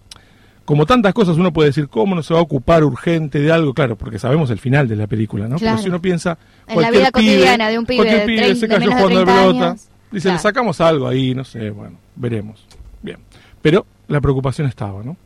como 0.64 0.86
tantas 0.86 1.14
cosas 1.14 1.38
uno 1.38 1.54
puede 1.54 1.70
decir, 1.70 1.88
¿cómo 1.88 2.14
no 2.14 2.22
se 2.22 2.34
va 2.34 2.42
a 2.42 2.44
ocupar 2.44 2.84
urgente 2.84 3.40
de 3.40 3.52
algo? 3.54 3.74
Claro, 3.74 3.96
porque 3.96 4.20
sabemos 4.20 4.50
el 4.50 4.60
final 4.60 4.88
de 4.88 4.98
la 4.98 5.08
película, 5.08 5.48
¿no? 5.48 5.56
Pero 5.58 5.78
si 5.78 5.88
uno 5.88 6.02
piensa... 6.02 6.38
En 6.68 6.82
la 6.82 6.92
vida 6.92 7.10
cotidiana 7.10 7.70
de 7.70 7.80
un 7.80 7.86
pibe, 7.86 8.04
de, 8.04 8.26
pibe 8.26 8.54
se 8.54 8.68
cayó 8.68 8.92
jugando 8.92 9.20
de 9.20 9.26
pelota. 9.26 9.76
Dice, 10.12 10.32
le 10.32 10.40
sacamos 10.40 10.80
algo 10.82 11.08
ahí, 11.08 11.36
no 11.36 11.44
sé, 11.44 11.70
bueno, 11.70 11.98
veremos. 12.16 12.66
Bien. 13.02 13.18
Pero 13.62 13.86
la 14.08 14.22
preocupación 14.22 14.68
estaba, 14.68 15.04
¿no? 15.04 15.18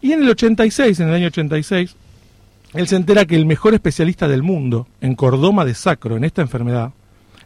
Y 0.00 0.12
en 0.12 0.22
el 0.22 0.30
86, 0.30 1.00
en 1.00 1.08
el 1.08 1.14
año 1.14 1.26
86, 1.28 1.96
él 2.74 2.88
se 2.88 2.96
entera 2.96 3.24
que 3.24 3.36
el 3.36 3.46
mejor 3.46 3.74
especialista 3.74 4.28
del 4.28 4.42
mundo 4.42 4.86
en 5.00 5.14
cordoma 5.14 5.64
de 5.64 5.74
sacro 5.74 6.16
en 6.16 6.24
esta 6.24 6.42
enfermedad 6.42 6.92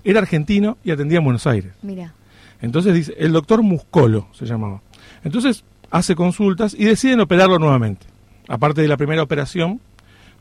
era 0.05 0.21
argentino 0.21 0.79
y 0.85 0.91
atendía 0.91 1.19
en 1.19 1.25
Buenos 1.25 1.47
Aires. 1.47 1.73
Mira. 1.83 2.15
Entonces 2.61 2.95
dice, 2.95 3.15
el 3.19 3.33
doctor 3.33 3.63
Muscolo 3.63 4.29
se 4.33 4.47
llamaba. 4.47 4.83
Entonces 5.23 5.65
hace 5.91 6.15
consultas 6.15 6.75
y 6.75 6.85
deciden 6.85 7.21
operarlo 7.21 7.59
nuevamente. 7.59 8.07
Aparte 8.49 8.83
de 8.83 8.89
la 8.89 8.97
primera 8.97 9.23
operación, 9.23 9.81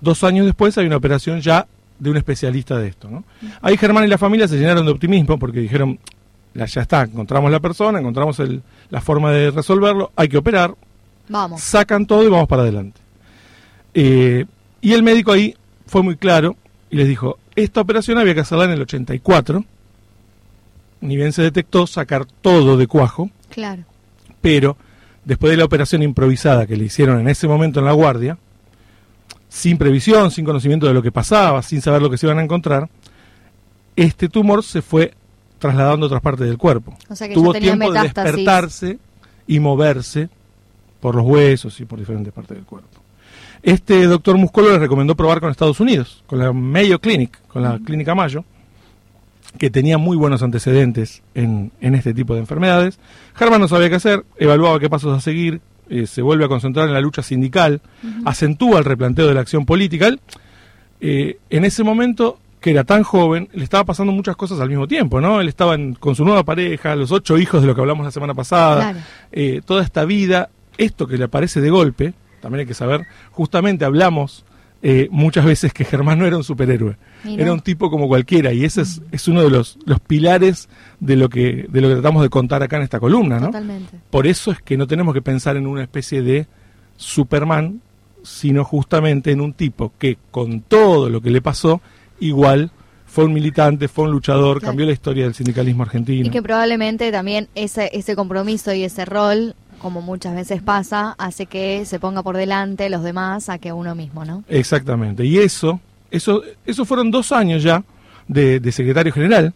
dos 0.02 0.24
años 0.24 0.46
después 0.46 0.78
hay 0.78 0.88
una 0.88 0.98
operación 0.98 1.42
ya 1.42 1.68
de 2.00 2.10
un 2.10 2.18
especialista 2.18 2.78
de 2.78 2.88
esto. 2.88 3.10
¿no? 3.10 3.26
Ahí 3.62 3.78
Germán 3.78 4.06
y 4.06 4.08
la 4.08 4.18
familia 4.18 4.48
se 4.48 4.58
llenaron 4.58 4.86
de 4.86 4.92
optimismo 4.92 5.38
porque 5.38 5.60
dijeron, 5.60 6.00
ya 6.66 6.82
está, 6.82 7.04
encontramos 7.04 7.52
la 7.52 7.60
persona, 7.60 8.00
encontramos 8.00 8.40
el, 8.40 8.62
la 8.90 9.00
forma 9.02 9.32
de 9.32 9.52
resolverlo, 9.52 10.12
hay 10.16 10.28
que 10.28 10.38
operar, 10.38 10.74
Vamos. 11.30 11.62
sacan 11.62 12.06
todo 12.06 12.24
y 12.24 12.30
vamos 12.30 12.48
para 12.48 12.64
adelante. 12.64 13.00
Eh, 13.94 14.46
y 14.82 14.94
el 14.94 15.04
médico 15.04 15.32
ahí 15.32 15.56
fue 15.86 16.04
muy 16.04 16.16
claro 16.16 16.56
y 16.90 16.96
les 16.98 17.08
dijo, 17.08 17.38
esta 17.56 17.82
operación 17.82 18.18
había 18.18 18.34
que 18.34 18.42
hacerla 18.42 18.66
en 18.66 18.72
el 18.72 18.82
84, 18.82 19.64
ni 21.02 21.16
bien 21.16 21.34
se 21.34 21.42
detectó 21.44 21.86
sacar 21.88 22.26
todo 22.26 22.78
de 22.78 22.88
cuajo, 22.88 23.30
Claro. 23.50 23.84
pero 24.42 24.78
después 25.26 25.52
de 25.52 25.58
la 25.58 25.66
operación 25.66 26.02
improvisada 26.04 26.66
que 26.68 26.76
le 26.78 26.86
hicieron 26.86 27.20
en 27.20 27.28
ese 27.28 27.48
momento 27.48 27.80
en 27.80 27.86
la 27.86 27.92
guardia, 27.92 28.38
sin 29.50 29.78
previsión, 29.78 30.32
sin 30.32 30.46
conocimiento 30.46 30.88
de 30.88 30.94
lo 30.94 31.02
que 31.02 31.12
pasaba, 31.12 31.62
sin 31.64 31.82
saber 31.82 32.02
lo 32.02 32.10
que 32.10 32.18
se 32.18 32.26
iban 32.28 32.40
a 32.40 32.44
encontrar, 32.44 32.90
este 33.96 34.30
tumor 34.30 34.64
se 34.64 34.82
fue 34.82 35.14
trasladando 35.60 36.06
a 36.06 36.08
otras 36.08 36.22
partes 36.22 36.48
del 36.48 36.58
cuerpo. 36.58 36.98
O 37.10 37.16
sea 37.16 37.28
que 37.28 37.34
Tuvo 37.34 37.54
tenía 37.54 37.74
tiempo 37.74 37.92
de 37.92 38.02
despertarse 38.02 39.00
y 39.48 39.60
moverse 39.60 40.30
por 41.00 41.16
los 41.16 41.26
huesos 41.26 41.80
y 41.80 41.86
por 41.86 42.00
diferentes 42.00 42.34
partes 42.34 42.58
del 42.58 42.66
cuerpo. 42.66 42.90
Este 43.64 44.06
doctor 44.06 44.38
Muscolo 44.38 44.72
le 44.72 44.80
recomendó 44.80 45.16
probar 45.16 45.40
con 45.40 45.50
Estados 45.50 45.80
Unidos, 45.80 46.24
con 46.28 46.40
la 46.40 46.54
Mayo 46.54 47.00
Clinic, 47.00 47.40
con 47.48 47.64
la 47.64 47.80
Clínica 47.80 48.14
Mayo, 48.16 48.46
que 49.58 49.70
tenía 49.70 49.98
muy 49.98 50.16
buenos 50.16 50.44
antecedentes 50.44 51.24
en, 51.34 51.72
en 51.82 51.96
este 51.96 52.14
tipo 52.14 52.34
de 52.34 52.42
enfermedades. 52.42 53.00
Germán 53.36 53.62
no 53.62 53.68
sabía 53.68 53.90
qué 53.90 53.96
hacer, 53.96 54.26
evaluaba 54.38 54.80
qué 54.80 54.90
pasos 54.90 55.18
a 55.18 55.22
seguir, 55.22 55.62
eh, 55.90 56.06
se 56.06 56.22
vuelve 56.22 56.46
a 56.46 56.48
concentrar 56.48 56.88
en 56.88 56.94
la 56.94 57.02
lucha 57.02 57.24
sindical, 57.24 57.82
acentúa 58.26 58.80
el 58.80 58.86
replanteo 58.86 59.28
de 59.28 59.34
la 59.34 59.42
acción 59.42 59.66
política. 59.66 60.12
Eh, 61.00 61.38
en 61.50 61.66
ese 61.66 61.84
momento, 61.84 62.40
que 62.68 62.72
era 62.72 62.84
tan 62.84 63.04
joven, 63.04 63.48
le 63.54 63.64
estaba 63.64 63.86
pasando 63.86 64.12
muchas 64.12 64.36
cosas 64.36 64.60
al 64.60 64.68
mismo 64.68 64.88
tiempo, 64.88 65.22
¿no? 65.22 65.40
Él 65.40 65.48
estaba 65.48 65.76
en- 65.76 65.94
con 65.94 66.16
su 66.16 66.26
nueva 66.26 66.44
pareja, 66.44 66.96
los 66.98 67.12
ocho 67.14 67.38
hijos 67.38 67.62
de 67.62 67.68
lo 67.68 67.74
que 67.76 67.80
hablamos 67.82 68.06
la 68.06 68.12
semana 68.12 68.34
pasada, 68.34 68.92
Claro. 68.92 69.00
eh, 69.32 69.62
toda 69.66 69.84
esta 69.84 70.04
vida, 70.04 70.50
esto 70.78 71.08
que 71.08 71.18
le 71.18 71.24
aparece 71.24 71.62
de 71.62 71.70
golpe, 71.70 72.14
también 72.42 72.62
hay 72.62 72.66
que 72.66 72.74
saber, 72.74 73.06
justamente 73.32 73.86
hablamos 73.86 74.44
eh, 74.84 75.08
muchas 75.10 75.44
veces 75.44 75.74
que 75.74 75.84
Germán 75.86 76.20
no 76.20 76.26
era 76.28 76.38
un 76.38 76.44
superhéroe, 76.44 76.98
Mira. 77.24 77.44
era 77.44 77.52
un 77.54 77.62
tipo 77.62 77.90
como 77.90 78.08
cualquiera 78.08 78.54
y 78.54 78.64
ese 78.64 78.82
es, 78.82 79.02
es 79.12 79.28
uno 79.28 79.42
de 79.42 79.50
los, 79.50 79.80
los 79.86 80.00
pilares 80.00 80.70
de 81.00 81.16
lo, 81.16 81.30
que, 81.30 81.66
de 81.70 81.82
lo 81.82 81.88
que 81.88 81.94
tratamos 81.96 82.22
de 82.22 82.30
contar 82.30 82.62
acá 82.62 82.78
en 82.78 82.84
esta 82.84 83.00
columna, 83.00 83.40
¿no? 83.40 83.48
Totalmente. 83.48 83.98
Por 84.12 84.28
eso 84.28 84.52
es 84.52 84.62
que 84.62 84.78
no 84.78 84.86
tenemos 84.86 85.14
que 85.16 85.22
pensar 85.24 85.58
en 85.58 85.66
una 85.66 85.82
especie 85.82 86.22
de 86.22 86.46
Superman, 86.98 87.82
sino 88.24 88.64
justamente 88.64 89.32
en 89.32 89.42
un 89.42 89.54
tipo 89.54 89.94
que 89.98 90.18
con 90.32 90.62
todo 90.62 91.10
lo 91.10 91.22
que 91.22 91.30
le 91.32 91.42
pasó, 91.42 91.82
igual 92.20 92.72
fue 93.06 93.26
un 93.26 93.34
militante, 93.34 93.88
fue 93.88 94.06
un 94.06 94.12
luchador, 94.12 94.60
Claro. 94.60 94.72
cambió 94.72 94.86
la 94.86 94.92
historia 94.92 95.24
del 95.26 95.34
sindicalismo 95.34 95.84
argentino. 95.84 96.28
Y 96.28 96.30
que 96.30 96.42
probablemente 96.42 97.12
también 97.12 97.48
ese, 97.56 97.90
ese 97.94 98.16
compromiso 98.16 98.74
y 98.74 98.84
ese 98.84 99.06
rol, 99.06 99.56
como 99.80 100.02
muchas 100.02 100.36
veces 100.36 100.62
pasa, 100.62 101.16
hace 101.18 101.46
que 101.46 101.86
se 101.86 102.00
ponga 102.00 102.22
por 102.24 102.36
delante 102.36 102.90
los 102.90 103.04
demás 103.04 103.48
a 103.50 103.58
que 103.60 103.72
uno 103.72 103.96
mismo, 103.96 104.26
¿no? 104.26 104.44
Exactamente. 104.50 105.24
Y 105.26 105.38
eso, 105.38 105.80
eso, 106.12 106.42
eso 106.66 106.86
fueron 106.86 107.10
dos 107.12 107.32
años 107.32 107.64
ya 107.64 107.84
de, 108.28 108.60
de 108.60 108.72
secretario 108.72 109.14
general, 109.14 109.54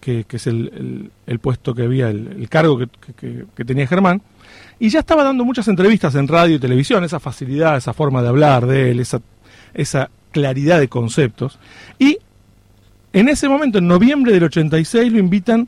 que, 0.00 0.24
que 0.24 0.36
es 0.36 0.46
el, 0.46 0.70
el- 0.74 1.10
el 1.26 1.38
puesto 1.40 1.74
que 1.74 1.82
había, 1.82 2.08
el, 2.08 2.28
el 2.38 2.48
cargo 2.48 2.78
que, 2.78 2.86
que- 2.86 3.12
que- 3.12 3.44
que 3.54 3.64
tenía 3.64 3.86
Germán, 3.86 4.22
y 4.78 4.88
ya 4.88 5.00
estaba 5.00 5.22
dando 5.24 5.44
muchas 5.44 5.68
entrevistas 5.68 6.14
en 6.14 6.28
radio 6.28 6.56
y 6.56 6.58
televisión, 6.60 7.02
esa 7.04 7.18
facilidad, 7.20 7.76
esa 7.76 7.92
forma 7.92 8.22
de 8.22 8.28
hablar 8.28 8.66
de 8.66 8.90
él, 8.92 9.00
esa, 9.00 9.20
esa 9.74 10.08
claridad 10.36 10.78
de 10.78 10.88
conceptos. 10.88 11.58
Y 11.98 12.18
en 13.14 13.30
ese 13.30 13.48
momento, 13.48 13.78
en 13.78 13.88
noviembre 13.88 14.34
del 14.34 14.44
86, 14.44 15.10
lo 15.10 15.18
invitan 15.18 15.66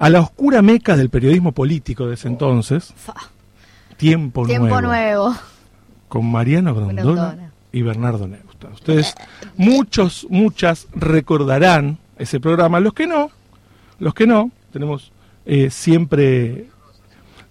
a 0.00 0.10
la 0.10 0.20
oscura 0.20 0.60
meca 0.60 0.96
del 0.96 1.08
periodismo 1.08 1.52
político 1.52 2.08
de 2.08 2.14
ese 2.14 2.26
entonces. 2.26 2.92
Tiempo, 3.96 4.44
Tiempo 4.44 4.66
Nuevo 4.66 4.80
nuevo. 4.80 5.36
con 6.08 6.28
Mariano 6.28 6.74
Grondona, 6.74 7.02
Grondona. 7.02 7.52
y 7.70 7.82
Bernardo 7.82 8.26
Neusta. 8.26 8.70
Ustedes, 8.74 9.14
muchos, 9.56 10.26
muchas 10.28 10.88
recordarán 10.92 11.98
ese 12.18 12.40
programa. 12.40 12.80
Los 12.80 12.94
que 12.94 13.06
no, 13.06 13.30
los 14.00 14.14
que 14.14 14.26
no, 14.26 14.50
tenemos 14.72 15.12
eh, 15.46 15.70
siempre, 15.70 16.66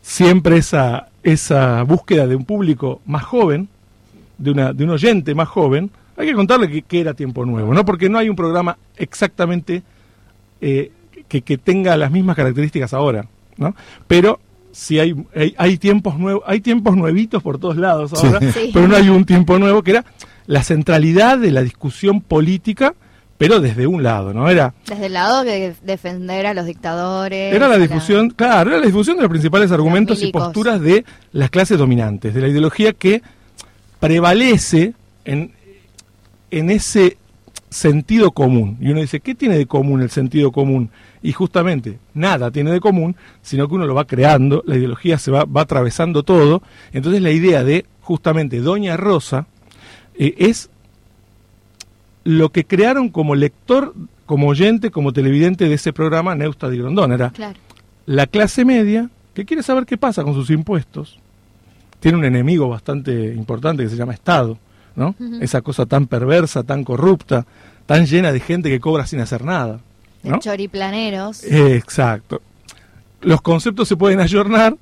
siempre 0.02 0.58
esa, 0.58 1.08
esa 1.24 1.84
búsqueda 1.84 2.28
de 2.28 2.36
un 2.36 2.44
público 2.44 3.00
más 3.06 3.24
joven, 3.24 3.70
de, 4.38 4.52
una, 4.52 4.74
de 4.74 4.84
un 4.84 4.90
oyente 4.90 5.34
más 5.34 5.48
joven. 5.48 5.90
Hay 6.18 6.28
que 6.28 6.34
contarle 6.34 6.70
que, 6.70 6.82
que 6.84 7.00
era 7.02 7.14
Tiempo 7.14 7.46
Nuevo, 7.46 7.74
¿no? 7.74 7.84
Porque 7.86 8.10
no 8.10 8.18
hay 8.18 8.30
un 8.30 8.36
programa 8.36 8.78
exactamente 8.98 9.82
eh, 10.60 10.92
que, 11.28 11.42
que 11.42 11.58
tenga 11.58 11.96
las 11.98 12.12
mismas 12.12 12.36
características 12.36 12.94
ahora, 12.94 13.26
¿no? 13.58 13.76
Pero 14.08 14.40
sí 14.72 15.00
hay, 15.00 15.16
hay, 15.36 15.54
hay 15.58 15.78
tiempos 15.78 16.18
nuevos, 16.20 16.44
hay 16.46 16.62
tiempos 16.62 16.96
nuevitos 16.96 17.42
por 17.44 17.58
todos 17.60 17.78
lados 17.78 18.14
ahora, 18.14 18.40
Sí. 18.52 18.70
pero 18.74 18.88
no 18.88 18.96
hay 18.96 19.10
un 19.10 19.26
tiempo 19.26 19.58
nuevo 19.60 19.82
que 19.84 19.92
era 19.92 20.06
la 20.48 20.64
centralidad 20.64 21.38
de 21.38 21.52
la 21.52 21.62
discusión 21.62 22.22
política, 22.22 22.94
pero 23.38 23.60
desde 23.60 23.88
un 23.88 24.04
lado, 24.04 24.34
¿no? 24.34 24.50
Era, 24.50 24.74
Desde 24.88 25.08
el 25.08 25.14
lado 25.14 25.44
de 25.44 25.74
defender 25.84 26.46
a 26.46 26.54
los 26.54 26.66
dictadores. 26.66 27.54
era 27.56 27.68
la 27.68 27.78
difusión, 27.78 28.30
claro, 28.30 28.70
era 28.70 28.80
la 28.80 28.86
difusión 28.86 29.18
de 29.18 29.24
los 29.24 29.30
principales 29.32 29.72
argumentos 29.72 30.22
y 30.22 30.32
posturas 30.32 30.80
de 30.80 31.04
las 31.32 31.50
clases 31.50 31.78
dominantes, 31.80 32.34
de 32.34 32.42
la 32.42 32.48
ideología 32.50 32.94
que 32.94 33.22
prevalece 34.00 34.94
en, 35.26 35.52
en 36.52 36.70
ese 36.70 37.18
sentido 37.70 38.32
común. 38.32 38.78
Y 38.82 38.90
uno 38.92 39.00
dice, 39.02 39.20
¿qué 39.22 39.34
tiene 39.34 39.58
de 39.58 39.66
común 39.66 40.02
el 40.02 40.10
sentido 40.10 40.52
común? 40.52 40.90
Y 41.24 41.32
justamente 41.32 42.00
nada 42.14 42.52
tiene 42.52 42.72
de 42.72 42.80
común, 42.82 43.16
sino 43.42 43.68
que 43.68 43.76
uno 43.76 43.86
lo 43.86 43.96
va 43.96 44.06
creando, 44.06 44.64
la 44.66 44.76
ideología 44.78 45.18
se 45.18 45.32
va, 45.32 45.46
va 45.46 45.62
atravesando 45.62 46.24
todo. 46.24 46.62
Entonces 46.92 47.22
la 47.22 47.32
idea 47.32 47.64
de 47.64 47.86
justamente 48.02 48.60
Doña 48.60 48.98
Rosa 48.98 49.48
eh, 50.16 50.36
es 50.38 50.70
lo 52.24 52.50
que 52.50 52.66
crearon 52.66 53.10
como 53.10 53.36
lector, 53.36 53.94
como 54.26 54.48
oyente, 54.48 54.92
como 54.92 55.14
televidente 55.14 55.68
de 55.68 55.76
ese 55.76 55.94
programa 55.94 56.36
Neusta 56.36 56.70
de 56.70 56.78
Grondón. 56.78 57.12
Era 57.14 57.30
Claro. 57.32 57.58
la 58.06 58.28
clase 58.28 58.66
media 58.66 59.10
que 59.34 59.46
quiere 59.46 59.64
saber 59.64 59.86
qué 59.86 59.98
pasa 59.98 60.24
con 60.24 60.34
sus 60.34 60.50
impuestos. 60.50 61.20
Tiene 62.00 62.18
un 62.18 62.26
enemigo 62.26 62.68
bastante 62.68 63.34
importante 63.34 63.84
que 63.84 63.90
se 63.90 63.96
llama 63.96 64.14
Estado, 64.14 64.58
¿no? 64.96 65.16
Esa 65.42 65.62
cosa 65.62 65.86
tan 65.86 66.08
perversa, 66.08 66.64
tan 66.64 66.84
corrupta, 66.84 67.46
tan 67.86 68.06
llena 68.06 68.32
de 68.32 68.40
gente 68.40 68.70
que 68.70 68.80
cobra 68.80 69.06
sin 69.06 69.20
hacer 69.20 69.44
nada, 69.44 69.80
De 70.24 70.38
choriplaneros. 70.40 71.44
Eh, 71.44 71.76
Exacto. 71.76 72.42
Los 73.22 73.42
conceptos 73.42 73.88
se 73.88 73.96
pueden 73.98 74.20
ayornar, 74.20 74.76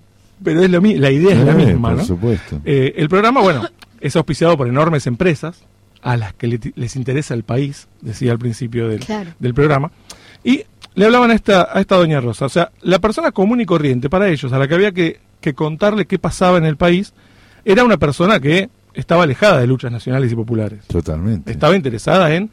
pero 0.44 0.62
es 0.64 0.70
lo 0.70 0.80
la 0.80 1.12
idea 1.12 1.32
es 1.36 1.46
la 1.46 1.52
Eh, 1.52 1.56
misma, 1.56 1.90
por 1.90 1.98
¿no? 2.00 2.06
supuesto. 2.06 2.62
Eh, 2.66 2.94
el 2.98 3.10
programa, 3.10 3.42
bueno, 3.42 3.68
es 4.00 4.16
auspiciado 4.16 4.56
por 4.58 4.68
enormes 4.68 5.08
empresas 5.08 5.64
a 6.02 6.16
las 6.16 6.34
que 6.34 6.48
le- 6.48 6.60
les 6.76 6.96
interesa 6.96 7.34
el 7.34 7.44
país, 7.44 7.88
decía 8.02 8.32
al 8.32 8.40
principio 8.40 8.88
del, 8.88 9.02
Claro. 9.02 9.32
del 9.40 9.54
programa, 9.54 9.92
y 10.44 10.64
le 10.96 11.06
hablaban 11.06 11.32
a 11.32 11.34
esta, 11.34 11.68
a 11.74 11.82
esta 11.82 11.98
doña 11.98 12.22
Rosa. 12.22 12.46
O 12.46 12.50
sea, 12.50 12.72
la 12.82 13.00
persona 13.00 13.32
común 13.34 13.60
y 13.60 13.66
corriente 13.66 14.10
para 14.10 14.30
ellos, 14.30 14.54
a 14.54 14.58
la 14.58 14.68
que 14.68 14.76
había 14.76 14.94
que, 14.94 15.20
que 15.42 15.54
contarle 15.54 16.06
qué 16.06 16.18
pasaba 16.20 16.58
en 16.58 16.66
el 16.66 16.78
país, 16.78 17.14
era 17.66 17.84
una 17.84 17.98
persona 17.98 18.40
que 18.40 18.70
estaba 19.00 19.24
alejada 19.24 19.60
de 19.60 19.68
luchas 19.68 19.92
nacionales 19.92 20.32
y 20.32 20.36
populares. 20.36 20.86
Totalmente. 20.88 21.52
Estaba 21.52 21.76
interesada 21.76 22.34
en 22.36 22.50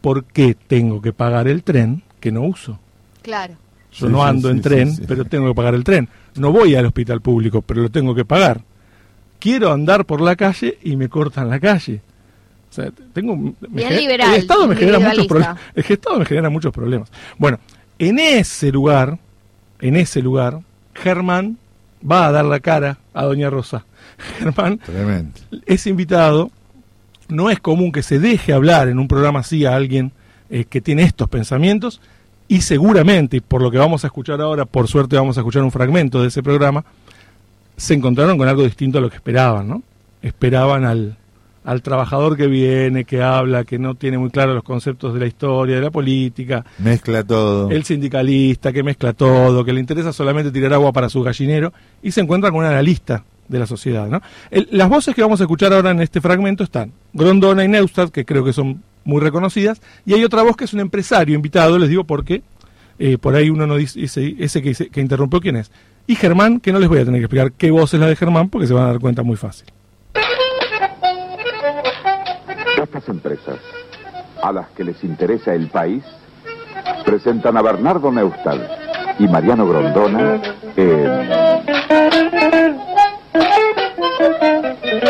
por 0.00 0.24
qué 0.24 0.56
tengo 0.66 1.00
que 1.02 1.12
pagar 1.12 1.48
el 1.48 1.62
tren 1.62 2.02
que 2.20 2.32
no 2.32 2.42
uso. 2.42 2.78
Claro. 3.22 3.54
Yo 3.92 4.06
Sí, 4.06 4.12
no 4.12 4.22
ando 4.24 4.48
sí, 4.48 4.54
en 4.56 4.60
tren, 4.62 4.90
sí, 4.90 4.96
sí. 4.98 5.04
pero 5.06 5.24
tengo 5.24 5.48
que 5.48 5.54
pagar 5.54 5.74
el 5.74 5.84
tren. 5.84 6.08
No 6.36 6.52
voy 6.52 6.74
al 6.76 6.86
hospital 6.86 7.20
público, 7.20 7.60
pero 7.62 7.82
lo 7.82 7.90
tengo 7.90 8.14
que 8.14 8.24
pagar. 8.24 8.60
Quiero 9.38 9.72
andar 9.72 10.04
por 10.04 10.20
la 10.20 10.36
calle 10.36 10.78
y 10.82 10.96
me 10.96 11.08
cortan 11.08 11.48
la 11.48 11.58
calle. 11.58 12.00
O 12.70 12.72
sea, 12.72 12.90
tengo 13.12 13.34
me 13.36 13.52
Bien 13.68 13.88
gener- 13.90 14.00
liberal, 14.00 14.34
el 14.34 14.40
Estado 14.40 14.66
me 14.68 14.76
genera 14.76 15.00
muchos 15.00 15.26
problemas. 15.26 15.58
El 15.74 15.84
Estado 15.88 16.18
me 16.20 16.24
genera 16.24 16.50
muchos 16.50 16.72
problemas. 16.72 17.10
Bueno, 17.36 17.58
en 17.98 18.18
ese 18.20 18.70
lugar, 18.70 19.18
en 19.80 19.96
ese 19.96 20.22
lugar, 20.22 20.60
Germán 20.94 21.58
va 22.08 22.26
a 22.28 22.32
dar 22.32 22.44
la 22.44 22.60
cara 22.60 22.98
a 23.14 23.24
Doña 23.24 23.50
Rosa. 23.50 23.84
Germán 24.38 24.78
Tremendo. 24.78 25.38
es 25.66 25.86
invitado. 25.86 26.50
No 27.28 27.48
es 27.48 27.60
común 27.60 27.92
que 27.92 28.02
se 28.02 28.18
deje 28.18 28.52
hablar 28.52 28.88
en 28.88 28.98
un 28.98 29.06
programa 29.06 29.40
así 29.40 29.64
a 29.64 29.76
alguien 29.76 30.12
eh, 30.48 30.64
que 30.64 30.80
tiene 30.80 31.02
estos 31.04 31.28
pensamientos 31.28 32.00
y 32.48 32.62
seguramente, 32.62 33.36
y 33.36 33.40
por 33.40 33.62
lo 33.62 33.70
que 33.70 33.78
vamos 33.78 34.02
a 34.02 34.08
escuchar 34.08 34.40
ahora, 34.40 34.64
por 34.64 34.88
suerte 34.88 35.14
vamos 35.14 35.36
a 35.36 35.40
escuchar 35.40 35.62
un 35.62 35.70
fragmento 35.70 36.20
de 36.20 36.26
ese 36.26 36.42
programa, 36.42 36.84
se 37.76 37.94
encontraron 37.94 38.36
con 38.36 38.48
algo 38.48 38.64
distinto 38.64 38.98
a 38.98 39.00
lo 39.00 39.08
que 39.08 39.16
esperaban, 39.16 39.68
¿no? 39.68 39.84
esperaban 40.22 40.84
al, 40.84 41.16
al 41.64 41.82
trabajador 41.82 42.36
que 42.36 42.46
viene, 42.46 43.04
que 43.04 43.22
habla, 43.22 43.64
que 43.64 43.78
no 43.78 43.94
tiene 43.94 44.18
muy 44.18 44.30
claros 44.30 44.54
los 44.54 44.64
conceptos 44.64 45.14
de 45.14 45.20
la 45.20 45.26
historia, 45.26 45.76
de 45.76 45.82
la 45.82 45.90
política. 45.90 46.64
Mezcla 46.78 47.22
todo. 47.22 47.70
El 47.70 47.84
sindicalista 47.84 48.72
que 48.72 48.82
mezcla 48.82 49.12
todo, 49.12 49.64
que 49.64 49.72
le 49.72 49.80
interesa 49.80 50.12
solamente 50.12 50.50
tirar 50.50 50.72
agua 50.72 50.92
para 50.92 51.08
su 51.08 51.22
gallinero 51.22 51.72
y 52.02 52.12
se 52.12 52.20
encuentra 52.20 52.50
con 52.50 52.60
un 52.60 52.66
analista 52.66 53.24
de 53.48 53.58
la 53.58 53.66
sociedad. 53.66 54.08
¿no? 54.08 54.22
las 54.50 54.88
voces 54.88 55.14
que 55.14 55.22
vamos 55.22 55.40
a 55.40 55.44
escuchar 55.44 55.72
ahora 55.72 55.90
en 55.90 56.00
este 56.00 56.20
fragmento 56.20 56.62
están 56.62 56.92
Grondona 57.12 57.64
y 57.64 57.68
Neustadt, 57.68 58.10
que 58.10 58.24
creo 58.24 58.44
que 58.44 58.52
son 58.52 58.82
muy 59.04 59.20
reconocidas, 59.20 59.80
y 60.06 60.14
hay 60.14 60.22
otra 60.24 60.42
voz 60.42 60.56
que 60.56 60.64
es 60.64 60.72
un 60.72 60.80
empresario 60.80 61.34
invitado, 61.34 61.78
les 61.78 61.88
digo 61.88 62.04
porque 62.04 62.42
eh, 62.98 63.18
por 63.18 63.34
ahí 63.34 63.50
uno 63.50 63.66
no 63.66 63.76
dice, 63.76 64.04
ese, 64.04 64.62
que, 64.62 64.74
que 64.74 65.00
interrumpió 65.00 65.40
quién 65.40 65.56
es. 65.56 65.70
Y 66.06 66.14
Germán, 66.14 66.60
que 66.60 66.72
no 66.72 66.78
les 66.78 66.88
voy 66.88 66.98
a 66.98 67.04
tener 67.04 67.20
que 67.20 67.24
explicar 67.24 67.52
qué 67.52 67.70
voz 67.70 67.92
es 67.94 68.00
la 68.00 68.06
de 68.06 68.16
Germán, 68.16 68.50
porque 68.50 68.66
se 68.66 68.74
van 68.74 68.84
a 68.84 68.88
dar 68.88 69.00
cuenta 69.00 69.22
muy 69.22 69.36
fácil. 69.36 69.66
Estas 72.82 73.08
empresas, 73.10 73.58
a 74.42 74.52
las 74.52 74.68
que 74.70 74.84
les 74.84 75.04
interesa 75.04 75.54
el 75.54 75.68
país, 75.68 76.02
presentan 77.04 77.58
a 77.58 77.62
Bernardo 77.62 78.10
Neustadt 78.10 78.58
y 79.18 79.28
Mariano 79.28 79.68
Grondona 79.68 80.40
en 80.76 81.28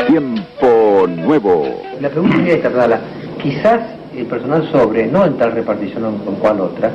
Tiempo 0.08 1.06
Nuevo. 1.08 1.80
La 2.00 2.08
pregunta 2.08 2.38
sería 2.38 2.54
esta, 2.54 3.00
Quizás 3.40 3.80
el 4.16 4.26
personal 4.26 4.68
sobre, 4.72 5.06
no 5.06 5.24
en 5.24 5.38
tal 5.38 5.52
repartición 5.52 6.18
con 6.24 6.34
cual 6.36 6.60
otra, 6.60 6.90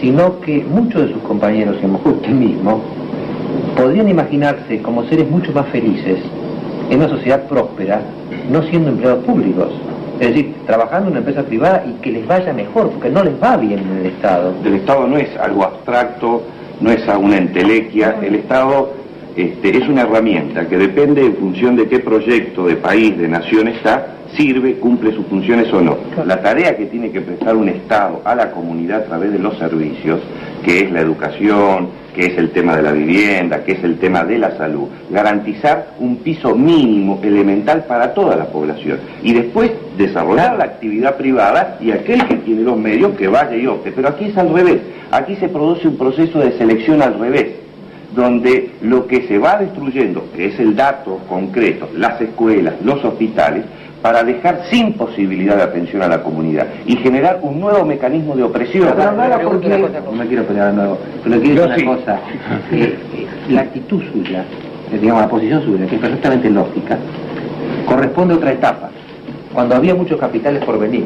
sino 0.00 0.40
que 0.40 0.64
muchos 0.64 1.02
de 1.02 1.12
sus 1.12 1.22
compañeros, 1.22 1.76
y 1.80 1.86
usted 1.86 2.30
mismo, 2.30 2.82
podrían 3.76 4.08
imaginarse 4.08 4.82
como 4.82 5.04
seres 5.04 5.30
mucho 5.30 5.52
más 5.52 5.68
felices 5.68 6.18
en 6.90 6.98
una 6.98 7.08
sociedad 7.08 7.46
próspera, 7.46 8.02
no 8.50 8.62
siendo 8.64 8.90
empleados 8.90 9.24
públicos. 9.24 9.72
Es 10.20 10.28
decir, 10.28 10.54
trabajando 10.66 11.06
en 11.06 11.12
una 11.12 11.18
empresa 11.18 11.42
privada 11.42 11.84
y 11.86 12.00
que 12.00 12.10
les 12.10 12.26
vaya 12.26 12.52
mejor, 12.52 12.90
porque 12.90 13.10
no 13.10 13.22
les 13.22 13.40
va 13.42 13.56
bien 13.56 13.80
en 13.80 13.98
el 13.98 14.06
Estado. 14.06 14.54
El 14.64 14.74
Estado 14.74 15.06
no 15.06 15.18
es 15.18 15.28
algo 15.36 15.64
abstracto, 15.64 16.42
no 16.80 16.90
es 16.90 17.06
una 17.06 17.36
entelequia, 17.36 18.16
el 18.22 18.36
Estado 18.36 18.92
este, 19.36 19.76
es 19.76 19.88
una 19.88 20.02
herramienta 20.02 20.66
que 20.66 20.78
depende 20.78 21.24
en 21.24 21.36
función 21.36 21.76
de 21.76 21.86
qué 21.88 21.98
proyecto 21.98 22.66
de 22.66 22.76
país, 22.76 23.18
de 23.18 23.28
nación 23.28 23.68
está, 23.68 24.15
sirve, 24.34 24.74
cumple 24.78 25.12
sus 25.12 25.26
funciones 25.26 25.72
o 25.72 25.80
no. 25.80 25.96
La 26.24 26.40
tarea 26.42 26.76
que 26.76 26.86
tiene 26.86 27.10
que 27.10 27.20
prestar 27.20 27.56
un 27.56 27.68
Estado 27.68 28.22
a 28.24 28.34
la 28.34 28.50
comunidad 28.50 29.02
a 29.02 29.04
través 29.04 29.32
de 29.32 29.38
los 29.38 29.56
servicios, 29.58 30.20
que 30.64 30.80
es 30.80 30.90
la 30.90 31.00
educación, 31.00 31.88
que 32.14 32.26
es 32.26 32.38
el 32.38 32.50
tema 32.50 32.74
de 32.74 32.82
la 32.82 32.92
vivienda, 32.92 33.62
que 33.62 33.72
es 33.72 33.84
el 33.84 33.98
tema 33.98 34.24
de 34.24 34.38
la 34.38 34.56
salud, 34.56 34.88
garantizar 35.10 35.88
un 35.98 36.16
piso 36.16 36.54
mínimo, 36.54 37.20
elemental 37.22 37.84
para 37.84 38.14
toda 38.14 38.36
la 38.36 38.46
población. 38.46 38.98
Y 39.22 39.34
después 39.34 39.70
desarrollar 39.98 40.56
la 40.56 40.64
actividad 40.64 41.16
privada 41.16 41.76
y 41.80 41.90
aquel 41.90 42.26
que 42.26 42.36
tiene 42.36 42.62
los 42.62 42.78
medios 42.78 43.16
que 43.16 43.28
vaya 43.28 43.54
y 43.54 43.66
opte. 43.66 43.92
Pero 43.92 44.08
aquí 44.08 44.26
es 44.26 44.38
al 44.38 44.52
revés, 44.52 44.80
aquí 45.10 45.36
se 45.36 45.48
produce 45.48 45.88
un 45.88 45.98
proceso 45.98 46.38
de 46.40 46.56
selección 46.56 47.02
al 47.02 47.18
revés 47.18 47.66
donde 48.14 48.70
lo 48.80 49.06
que 49.06 49.28
se 49.28 49.38
va 49.38 49.58
destruyendo, 49.58 50.24
que 50.34 50.46
es 50.46 50.58
el 50.58 50.74
dato 50.74 51.20
concreto, 51.28 51.88
las 51.94 52.20
escuelas, 52.20 52.74
los 52.82 53.04
hospitales, 53.04 53.64
para 54.02 54.22
dejar 54.22 54.62
sin 54.70 54.92
posibilidad 54.92 55.56
de 55.56 55.62
atención 55.62 56.02
a 56.02 56.08
la 56.08 56.22
comunidad 56.22 56.66
y 56.86 56.96
generar 56.96 57.40
un 57.42 57.60
nuevo 57.60 57.84
mecanismo 57.84 58.36
de 58.36 58.42
opresión. 58.42 58.88
Pero 58.96 59.12
no, 59.12 59.28
no, 59.28 60.12
me 60.12 60.26
quiero 60.26 60.44
pelear 60.44 60.70
de 60.70 60.76
nuevo, 60.76 60.98
pero 61.24 61.40
quiero 61.40 61.68
decir 61.68 61.84
una 61.84 61.96
cosa, 61.96 62.20
la 63.48 63.60
actitud 63.62 64.02
suya, 64.12 64.44
eh, 64.92 64.98
digamos 65.00 65.22
la 65.22 65.28
posición 65.28 65.62
suya, 65.62 65.86
que 65.86 65.96
es 65.96 66.00
perfectamente 66.00 66.50
lógica, 66.50 66.98
corresponde 67.86 68.34
a 68.34 68.36
otra 68.36 68.52
etapa, 68.52 68.90
cuando 69.52 69.74
había 69.74 69.94
muchos 69.94 70.20
capitales 70.20 70.64
por 70.64 70.78
venir, 70.78 71.04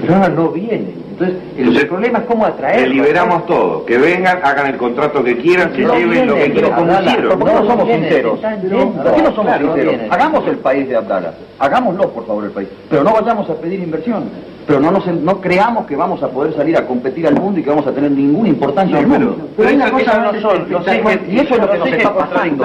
pero 0.00 0.14
ahora 0.14 0.28
no 0.28 0.48
vienen. 0.50 1.02
Entonces, 1.12 1.36
el, 1.56 1.88
problema 1.88 2.18
es 2.20 2.24
cómo 2.24 2.46
atraer. 2.46 2.88
liberamos 2.88 3.46
todo, 3.46 3.84
que 3.84 3.98
vengan, 3.98 4.38
hagan 4.42 4.68
el 4.68 4.76
contrato 4.76 5.22
que 5.22 5.36
quieran, 5.36 5.72
se 5.72 5.82
lleven 5.82 6.26
lo 6.26 6.34
que 6.36 6.52
quieran, 6.52 6.72
como. 6.72 6.92
¿Por 6.92 7.48
qué 7.48 7.54
no 7.54 7.66
somos 7.66 7.88
sinceros? 7.88 8.40
¿Por 8.40 9.14
qué 9.14 9.22
no 9.22 9.34
somos 9.34 9.58
sinceros? 9.58 9.94
Hagamos 10.10 10.46
el 10.46 10.56
país 10.58 10.88
de 10.88 10.96
Abdala, 10.96 11.34
hagámoslo 11.58 12.10
por 12.10 12.26
favor 12.26 12.44
el 12.44 12.50
país, 12.50 12.68
pero 12.88 13.04
no 13.04 13.12
vayamos 13.12 13.48
a 13.48 13.54
pedir 13.54 13.80
inversión 13.80 14.24
pero 14.66 14.80
no, 14.80 14.90
nos, 14.92 15.06
no 15.06 15.40
creamos 15.40 15.86
que 15.86 15.96
vamos 15.96 16.22
a 16.22 16.28
poder 16.28 16.54
salir 16.54 16.76
a 16.76 16.86
competir 16.86 17.26
al 17.26 17.34
mundo 17.34 17.58
y 17.58 17.62
que 17.62 17.70
vamos 17.70 17.86
a 17.86 17.92
tener 17.92 18.10
ninguna 18.10 18.48
importancia 18.48 18.98
el 18.98 19.06
mundo. 19.06 19.36
Pero, 19.56 19.68
hay 19.68 19.74
una 19.76 19.90
cosa 19.90 20.32
no 20.32 20.40
son, 20.40 20.66
y 21.28 21.38
eso 21.38 21.54
es 21.54 21.60
lo 21.60 21.70
que 21.70 21.78
nos 21.78 21.88
está 21.88 22.14
pasando. 22.14 22.64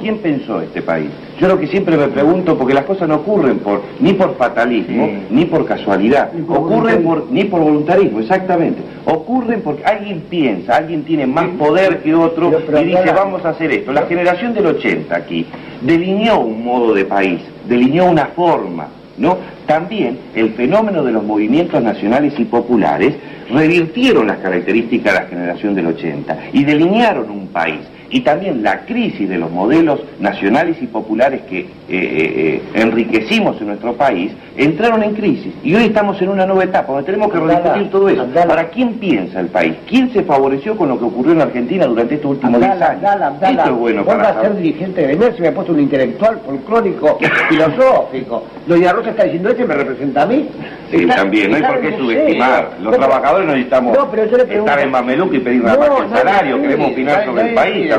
¿Quién 0.00 0.18
pensó 0.18 0.60
este 0.60 0.82
país? 0.82 1.10
Yo 1.40 1.48
lo 1.48 1.58
que 1.58 1.66
siempre 1.66 1.96
me 1.96 2.08
pregunto, 2.08 2.56
porque 2.56 2.74
las 2.74 2.84
cosas 2.84 3.08
no 3.08 3.16
ocurren 3.16 3.58
por 3.58 3.80
ni 4.00 4.12
por 4.12 4.36
fatalismo, 4.36 5.10
ni 5.30 5.46
por 5.46 5.64
casualidad, 5.76 6.30
ocurren 6.48 7.02
por, 7.02 7.30
ni 7.30 7.44
por 7.44 7.60
voluntarismo, 7.60 8.20
exactamente. 8.20 8.82
Ocurren 9.04 9.62
porque 9.62 9.84
alguien 9.84 10.20
piensa, 10.28 10.76
alguien 10.76 11.04
tiene 11.04 11.26
más 11.26 11.48
poder 11.58 12.02
que 12.02 12.14
otro 12.14 12.52
y 12.80 12.84
dice 12.84 13.12
vamos 13.14 13.44
a 13.44 13.50
hacer 13.50 13.70
esto. 13.72 13.92
La 13.92 14.06
generación 14.06 14.54
del 14.54 14.66
80 14.66 15.14
aquí 15.14 15.46
delineó 15.82 16.40
un 16.40 16.64
modo 16.64 16.94
de 16.94 17.04
país, 17.04 17.40
delineó 17.66 18.10
una 18.10 18.26
forma 18.26 18.88
¿no? 19.16 19.38
También 19.66 20.18
el 20.34 20.50
fenómeno 20.54 21.04
de 21.04 21.12
los 21.12 21.22
movimientos 21.24 21.82
nacionales 21.82 22.34
y 22.38 22.44
populares 22.44 23.14
revirtieron 23.50 24.26
las 24.26 24.38
características 24.38 25.14
de 25.14 25.20
la 25.20 25.26
generación 25.26 25.74
del 25.74 25.86
80 25.86 26.38
y 26.52 26.64
delinearon 26.64 27.30
un 27.30 27.48
país 27.48 27.80
y 28.10 28.20
también 28.20 28.62
la 28.62 28.80
crisis 28.84 29.28
de 29.28 29.38
los 29.38 29.50
modelos 29.50 30.00
nacionales 30.20 30.76
y 30.80 30.86
populares 30.86 31.42
que 31.42 31.60
eh, 31.60 31.66
eh, 31.88 32.62
enriquecimos 32.74 33.60
en 33.60 33.68
nuestro 33.68 33.94
país, 33.94 34.32
entraron 34.56 35.02
en 35.02 35.14
crisis. 35.14 35.52
Y 35.62 35.74
hoy 35.74 35.84
estamos 35.84 36.20
en 36.22 36.28
una 36.28 36.46
nueva 36.46 36.64
etapa 36.64 36.92
donde 36.92 37.06
tenemos 37.06 37.32
que 37.32 37.38
rediscutir 37.38 37.90
todo 37.90 38.08
eso. 38.08 38.26
¿Para 38.26 38.68
quién 38.68 38.94
piensa 38.94 39.40
el 39.40 39.48
país? 39.48 39.74
¿Quién 39.88 40.12
se 40.12 40.22
favoreció 40.22 40.76
con 40.76 40.88
lo 40.88 40.98
que 40.98 41.04
ocurrió 41.04 41.32
en 41.32 41.42
Argentina 41.42 41.86
durante 41.86 42.14
estos 42.14 42.32
últimos 42.32 42.60
10 42.60 42.72
años? 42.80 43.02
Esto 43.42 43.64
es 43.64 43.70
bueno 43.70 44.04
para 44.04 44.28
a 44.28 44.40
ser 44.40 44.56
dirigente 44.56 45.06
de 45.06 45.14
se 45.34 45.40
me 45.40 45.48
ha 45.48 45.54
puesto 45.54 45.72
un 45.72 45.80
intelectual, 45.80 46.40
folclórico, 46.44 47.18
filosófico. 47.48 48.44
Doña 48.66 48.92
Rosa 48.92 49.10
está 49.10 49.24
diciendo, 49.24 49.50
este 49.50 49.64
me 49.64 49.74
representa 49.74 50.22
a 50.22 50.26
mí. 50.26 50.48
Sí, 50.90 51.06
también, 51.06 51.50
no 51.50 51.56
hay 51.56 51.62
por 51.62 51.80
qué 51.80 51.96
subestimar. 51.96 52.70
Los 52.80 52.96
trabajadores 52.96 53.46
no 53.46 53.52
necesitamos 53.54 53.96
estar 53.96 54.80
en 54.80 54.90
Mameluco 54.90 55.34
y 55.34 55.40
pedir 55.40 55.62
una 55.62 55.76
parte 55.76 56.02
de 56.02 56.08
salario, 56.10 56.60
queremos 56.60 56.92
opinar 56.92 57.24
sobre 57.24 57.48
el 57.48 57.54
país 57.54 57.93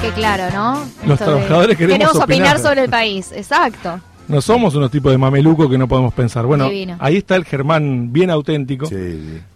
Qué 0.00 0.10
claro, 0.14 0.44
¿no? 0.54 0.84
Los 1.06 1.18
trabajadores 1.18 1.76
queremos, 1.76 2.16
opinar. 2.16 2.58
sobre 2.58 2.84
el 2.84 2.90
país, 2.90 3.30
exacto. 3.32 4.00
No 4.28 4.40
somos 4.40 4.74
unos 4.74 4.90
tipos 4.90 5.12
de 5.12 5.18
mameluco 5.18 5.68
que 5.68 5.76
no 5.76 5.86
podemos 5.86 6.14
pensar. 6.14 6.46
Bueno, 6.46 6.70
ahí 6.98 7.16
está 7.16 7.36
el 7.36 7.44
Germán 7.44 8.12
bien 8.12 8.30
auténtico. 8.30 8.88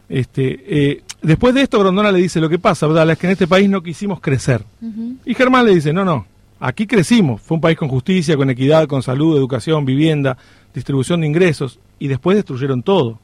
Este, 0.09 0.91
eh, 0.91 1.03
después 1.23 1.55
de 1.55 1.63
esto, 1.63 1.81
Grondona 1.81 2.13
le 2.13 2.19
dice, 2.19 2.39
lo 2.39 2.51
que 2.51 2.59
pasa, 2.59 2.87
¿verdad? 2.87 3.11
es 3.11 3.19
que 3.19 3.27
en 3.27 3.33
este 3.33 3.47
país 3.47 3.69
no 3.71 3.83
quisimos 3.83 4.21
crecer. 4.21 4.63
Y 5.25 5.35
Germán 5.35 5.65
le 5.65 5.75
dice, 5.75 5.93
no, 5.95 6.05
no, 6.05 6.27
aquí 6.61 6.87
crecimos. 6.87 7.41
Fue 7.41 7.55
un 7.55 7.63
país 7.63 7.79
con 7.79 7.89
justicia, 7.89 8.37
con 8.37 8.51
equidad, 8.51 8.87
con 8.87 9.03
salud, 9.03 9.39
educación, 9.39 9.87
vivienda, 9.87 10.37
distribución 10.75 11.23
de 11.23 11.29
ingresos. 11.29 11.79
Y 11.99 12.09
después 12.09 12.37
destruyeron 12.37 12.83
todo. 12.83 13.19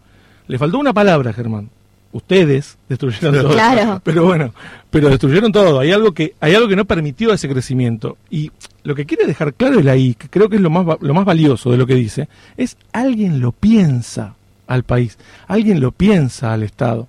Le 0.46 0.58
faltó 0.58 0.78
una 0.78 0.94
palabra, 0.94 1.34
Germán 1.34 1.68
ustedes 2.12 2.78
destruyeron 2.88 3.34
todo. 3.42 3.52
Claro. 3.52 4.00
Pero 4.04 4.24
bueno, 4.24 4.54
pero 4.90 5.08
destruyeron 5.08 5.50
todo. 5.50 5.80
Hay 5.80 5.90
algo 5.90 6.12
que 6.12 6.34
hay 6.40 6.54
algo 6.54 6.68
que 6.68 6.76
no 6.76 6.84
permitió 6.84 7.32
ese 7.32 7.48
crecimiento. 7.48 8.16
Y 8.30 8.52
lo 8.84 8.94
que 8.94 9.06
quiere 9.06 9.26
dejar 9.26 9.54
claro 9.54 9.78
él 9.78 9.88
ahí, 9.88 10.14
que 10.14 10.28
creo 10.28 10.48
que 10.48 10.56
es 10.56 10.62
lo 10.62 10.70
más 10.70 10.98
lo 11.00 11.14
más 11.14 11.24
valioso 11.24 11.70
de 11.70 11.78
lo 11.78 11.86
que 11.86 11.94
dice, 11.94 12.28
es 12.56 12.76
alguien 12.92 13.40
lo 13.40 13.52
piensa 13.52 14.36
al 14.66 14.84
país, 14.84 15.18
alguien 15.48 15.80
lo 15.80 15.92
piensa 15.92 16.52
al 16.52 16.62
Estado. 16.62 17.08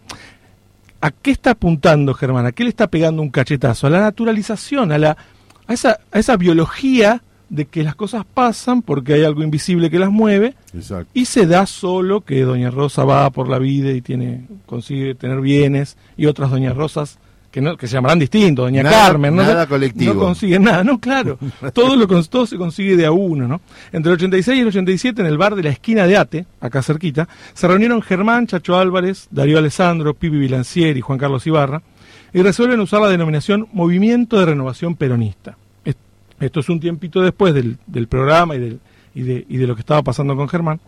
¿A 1.01 1.11
qué 1.11 1.31
está 1.31 1.51
apuntando 1.51 2.13
Germán? 2.13 2.45
¿A 2.45 2.53
qué 2.53 2.63
le 2.63 2.69
está 2.69 2.87
pegando 2.87 3.21
un 3.21 3.29
cachetazo? 3.29 3.87
A 3.87 3.89
la 3.89 3.99
naturalización, 3.99 4.91
a 4.91 4.97
la 4.97 5.17
a 5.67 5.73
esa 5.73 5.99
a 6.11 6.19
esa 6.19 6.37
biología 6.37 7.21
de 7.49 7.65
que 7.65 7.83
las 7.83 7.95
cosas 7.95 8.25
pasan 8.31 8.81
porque 8.81 9.13
hay 9.13 9.23
algo 9.23 9.43
invisible 9.43 9.89
que 9.89 9.99
las 9.99 10.09
mueve 10.09 10.55
y 11.13 11.25
se 11.25 11.45
da 11.45 11.65
solo 11.65 12.21
que 12.21 12.41
doña 12.41 12.71
Rosa 12.71 13.03
va 13.03 13.29
por 13.29 13.47
la 13.47 13.59
vida 13.59 13.91
y 13.91 14.01
tiene 14.01 14.47
consigue 14.65 15.15
tener 15.15 15.41
bienes 15.41 15.97
y 16.17 16.25
otras 16.25 16.49
doña 16.49 16.73
Rosas 16.73 17.19
que 17.51 17.61
no 17.61 17.77
que 17.77 17.87
se 17.87 17.93
llamarán 17.93 18.17
distintos 18.17 18.65
doña 18.65 18.83
Carmen 18.83 19.35
no 19.35 19.43
nada 19.43 19.67
colectivo. 19.67 20.15
no 20.15 20.19
consiguen 20.19 20.63
nada 20.63 20.83
no 20.83 20.99
claro. 20.99 21.37
Todo 21.73 21.95
lo 21.95 22.07
todo 22.23 22.47
se 22.47 22.57
consigue 22.57 22.97
de 22.97 23.05
a 23.05 23.11
uno 23.11 23.47
no 23.47 23.61
entre 23.91 24.11
el 24.11 24.15
86 24.15 24.57
y 24.57 24.61
el 24.61 24.67
87 24.69 25.21
en 25.21 25.27
el 25.27 25.37
bar 25.37 25.55
de 25.55 25.63
la 25.63 25.69
esquina 25.69 26.07
de 26.07 26.17
Ate 26.17 26.45
acá 26.59 26.81
cerquita 26.81 27.27
se 27.53 27.67
reunieron 27.67 28.01
Germán 28.01 28.47
Chacho 28.47 28.77
Álvarez 28.77 29.27
Darío 29.29 29.59
Alessandro 29.59 30.15
Pipi 30.15 30.37
Vilancier 30.37 30.97
y 30.97 31.01
Juan 31.01 31.19
Carlos 31.19 31.45
Ibarra 31.45 31.83
y 32.33 32.41
resuelven 32.41 32.79
usar 32.79 33.01
la 33.01 33.09
denominación 33.09 33.67
Movimiento 33.73 34.39
de 34.39 34.47
Renovación 34.47 34.95
Peronista 34.95 35.55
esto 36.39 36.59
es 36.59 36.69
un 36.69 36.79
tiempito 36.79 37.21
después 37.21 37.53
del, 37.53 37.77
programa 38.07 38.55
y, 38.55 38.59
del, 38.59 38.79
y, 39.15 39.21
de, 39.21 39.45
y 39.47 39.57
de 39.57 39.67
lo 39.67 39.75
que 39.75 39.81
estaba 39.81 40.01
pasando 40.01 40.35
con 40.35 40.49
Germán. 40.49 40.79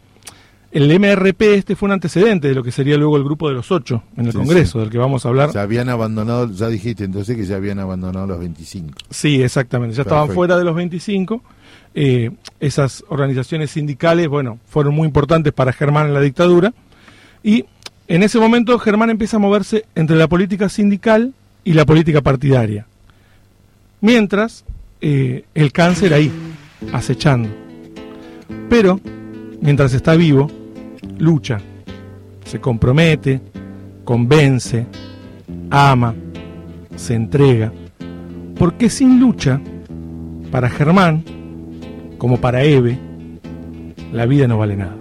el 0.71 0.99
MRP 0.99 1.41
este 1.53 1.75
fue 1.75 1.87
un 1.87 1.93
antecedente 1.93 2.47
de 2.47 2.55
lo 2.55 2.63
que 2.63 2.71
sería 2.71 2.97
luego 2.97 3.17
el 3.17 3.23
grupo 3.23 3.47
de 3.47 3.55
los 3.55 3.71
ocho 3.71 4.03
en 4.17 4.27
el 4.27 4.33
Congreso, 4.33 4.79
del 4.79 4.89
que 4.89 4.97
vamos 4.97 5.25
a 5.25 5.29
hablar. 5.29 5.51
Ya 5.53 5.61
habían 5.61 5.89
abandonado, 5.89 6.51
ya 6.51 6.67
dijiste 6.67 7.03
entonces 7.03 7.37
que 7.37 7.45
ya 7.45 7.55
habían 7.55 7.79
abandonado 7.79 8.27
los 8.27 8.39
25. 8.39 8.93
Sí, 9.09 9.41
exactamente, 9.41 9.95
ya 9.95 10.01
estaban 10.01 10.29
fuera 10.29 10.57
de 10.57 10.63
los 10.63 10.75
25. 10.75 11.41
Eh, 11.97 12.31
esas 12.59 13.05
organizaciones 13.07 13.71
sindicales, 13.71 14.27
bueno, 14.27 14.59
fueron 14.67 14.93
muy 14.93 15.07
importantes 15.07 15.53
para 15.53 15.71
Germán 15.71 16.07
en 16.07 16.13
la 16.13 16.19
dictadura. 16.19 16.73
Y 17.41 17.65
en 18.07 18.21
ese 18.21 18.37
momento 18.37 18.77
Germán 18.79 19.09
empieza 19.09 19.37
a 19.37 19.39
moverse 19.39 19.85
entre 19.95 20.17
la 20.17 20.27
política 20.27 20.67
sindical 20.67 21.33
y 21.63 21.73
la 21.73 21.85
política 21.85 22.21
partidaria. 22.21 22.85
Mientras, 24.01 24.65
eh, 25.07 25.45
el 25.53 25.71
cáncer 25.71 26.15
ahí, 26.15 26.31
acechando. 26.91 27.47
Pero, 28.67 28.99
mientras 29.61 29.93
está 29.93 30.15
vivo, 30.15 30.49
lucha, 31.19 31.59
se 32.43 32.59
compromete, 32.59 33.39
convence, 34.03 34.87
ama, 35.69 36.15
se 36.95 37.13
entrega. 37.13 37.71
Porque 38.57 38.89
sin 38.89 39.19
lucha, 39.19 39.61
para 40.49 40.71
Germán, 40.71 41.23
como 42.17 42.41
para 42.41 42.63
Eve, 42.63 42.97
la 44.11 44.25
vida 44.25 44.47
no 44.47 44.57
vale 44.57 44.75
nada. 44.75 44.97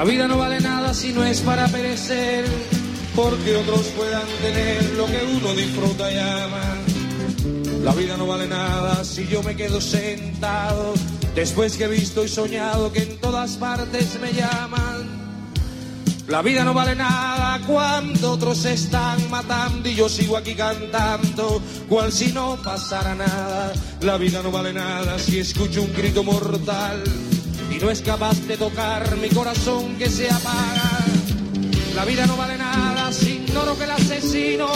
La 0.00 0.06
vida 0.06 0.26
no 0.26 0.38
vale 0.38 0.58
nada 0.62 0.94
si 0.94 1.12
no 1.12 1.22
es 1.22 1.42
para 1.42 1.68
perecer, 1.68 2.46
porque 3.14 3.54
otros 3.54 3.88
puedan 3.88 4.26
tener 4.40 4.82
lo 4.96 5.04
que 5.04 5.20
uno 5.36 5.54
disfruta 5.54 6.10
y 6.10 6.16
ama. 6.16 6.78
La 7.84 7.92
vida 7.92 8.16
no 8.16 8.26
vale 8.26 8.48
nada 8.48 9.04
si 9.04 9.28
yo 9.28 9.42
me 9.42 9.54
quedo 9.54 9.78
sentado, 9.78 10.94
después 11.34 11.76
que 11.76 11.84
he 11.84 11.88
visto 11.88 12.24
y 12.24 12.28
soñado 12.28 12.90
que 12.90 13.02
en 13.02 13.18
todas 13.18 13.58
partes 13.58 14.18
me 14.22 14.32
llaman. 14.32 15.06
La 16.28 16.40
vida 16.40 16.64
no 16.64 16.72
vale 16.72 16.94
nada 16.94 17.60
cuando 17.66 18.32
otros 18.32 18.64
están 18.64 19.28
matando 19.28 19.86
y 19.86 19.96
yo 19.96 20.08
sigo 20.08 20.38
aquí 20.38 20.54
cantando, 20.54 21.60
cual 21.90 22.10
si 22.10 22.32
no 22.32 22.56
pasara 22.64 23.14
nada. 23.14 23.74
La 24.00 24.16
vida 24.16 24.42
no 24.42 24.50
vale 24.50 24.72
nada 24.72 25.18
si 25.18 25.40
escucho 25.40 25.82
un 25.82 25.92
grito 25.92 26.24
mortal 26.24 27.04
no 27.80 27.90
es 27.90 28.02
capaz 28.02 28.38
de 28.46 28.56
tocar 28.56 29.16
mi 29.16 29.28
corazón 29.28 29.96
que 29.96 30.08
se 30.08 30.30
apaga. 30.30 31.04
La 31.94 32.04
vida 32.04 32.26
no 32.26 32.36
vale 32.36 32.58
nada 32.58 33.12
si 33.12 33.42
ignoro 33.44 33.76
que 33.76 33.84
el 33.84 33.90
asesino 33.90 34.68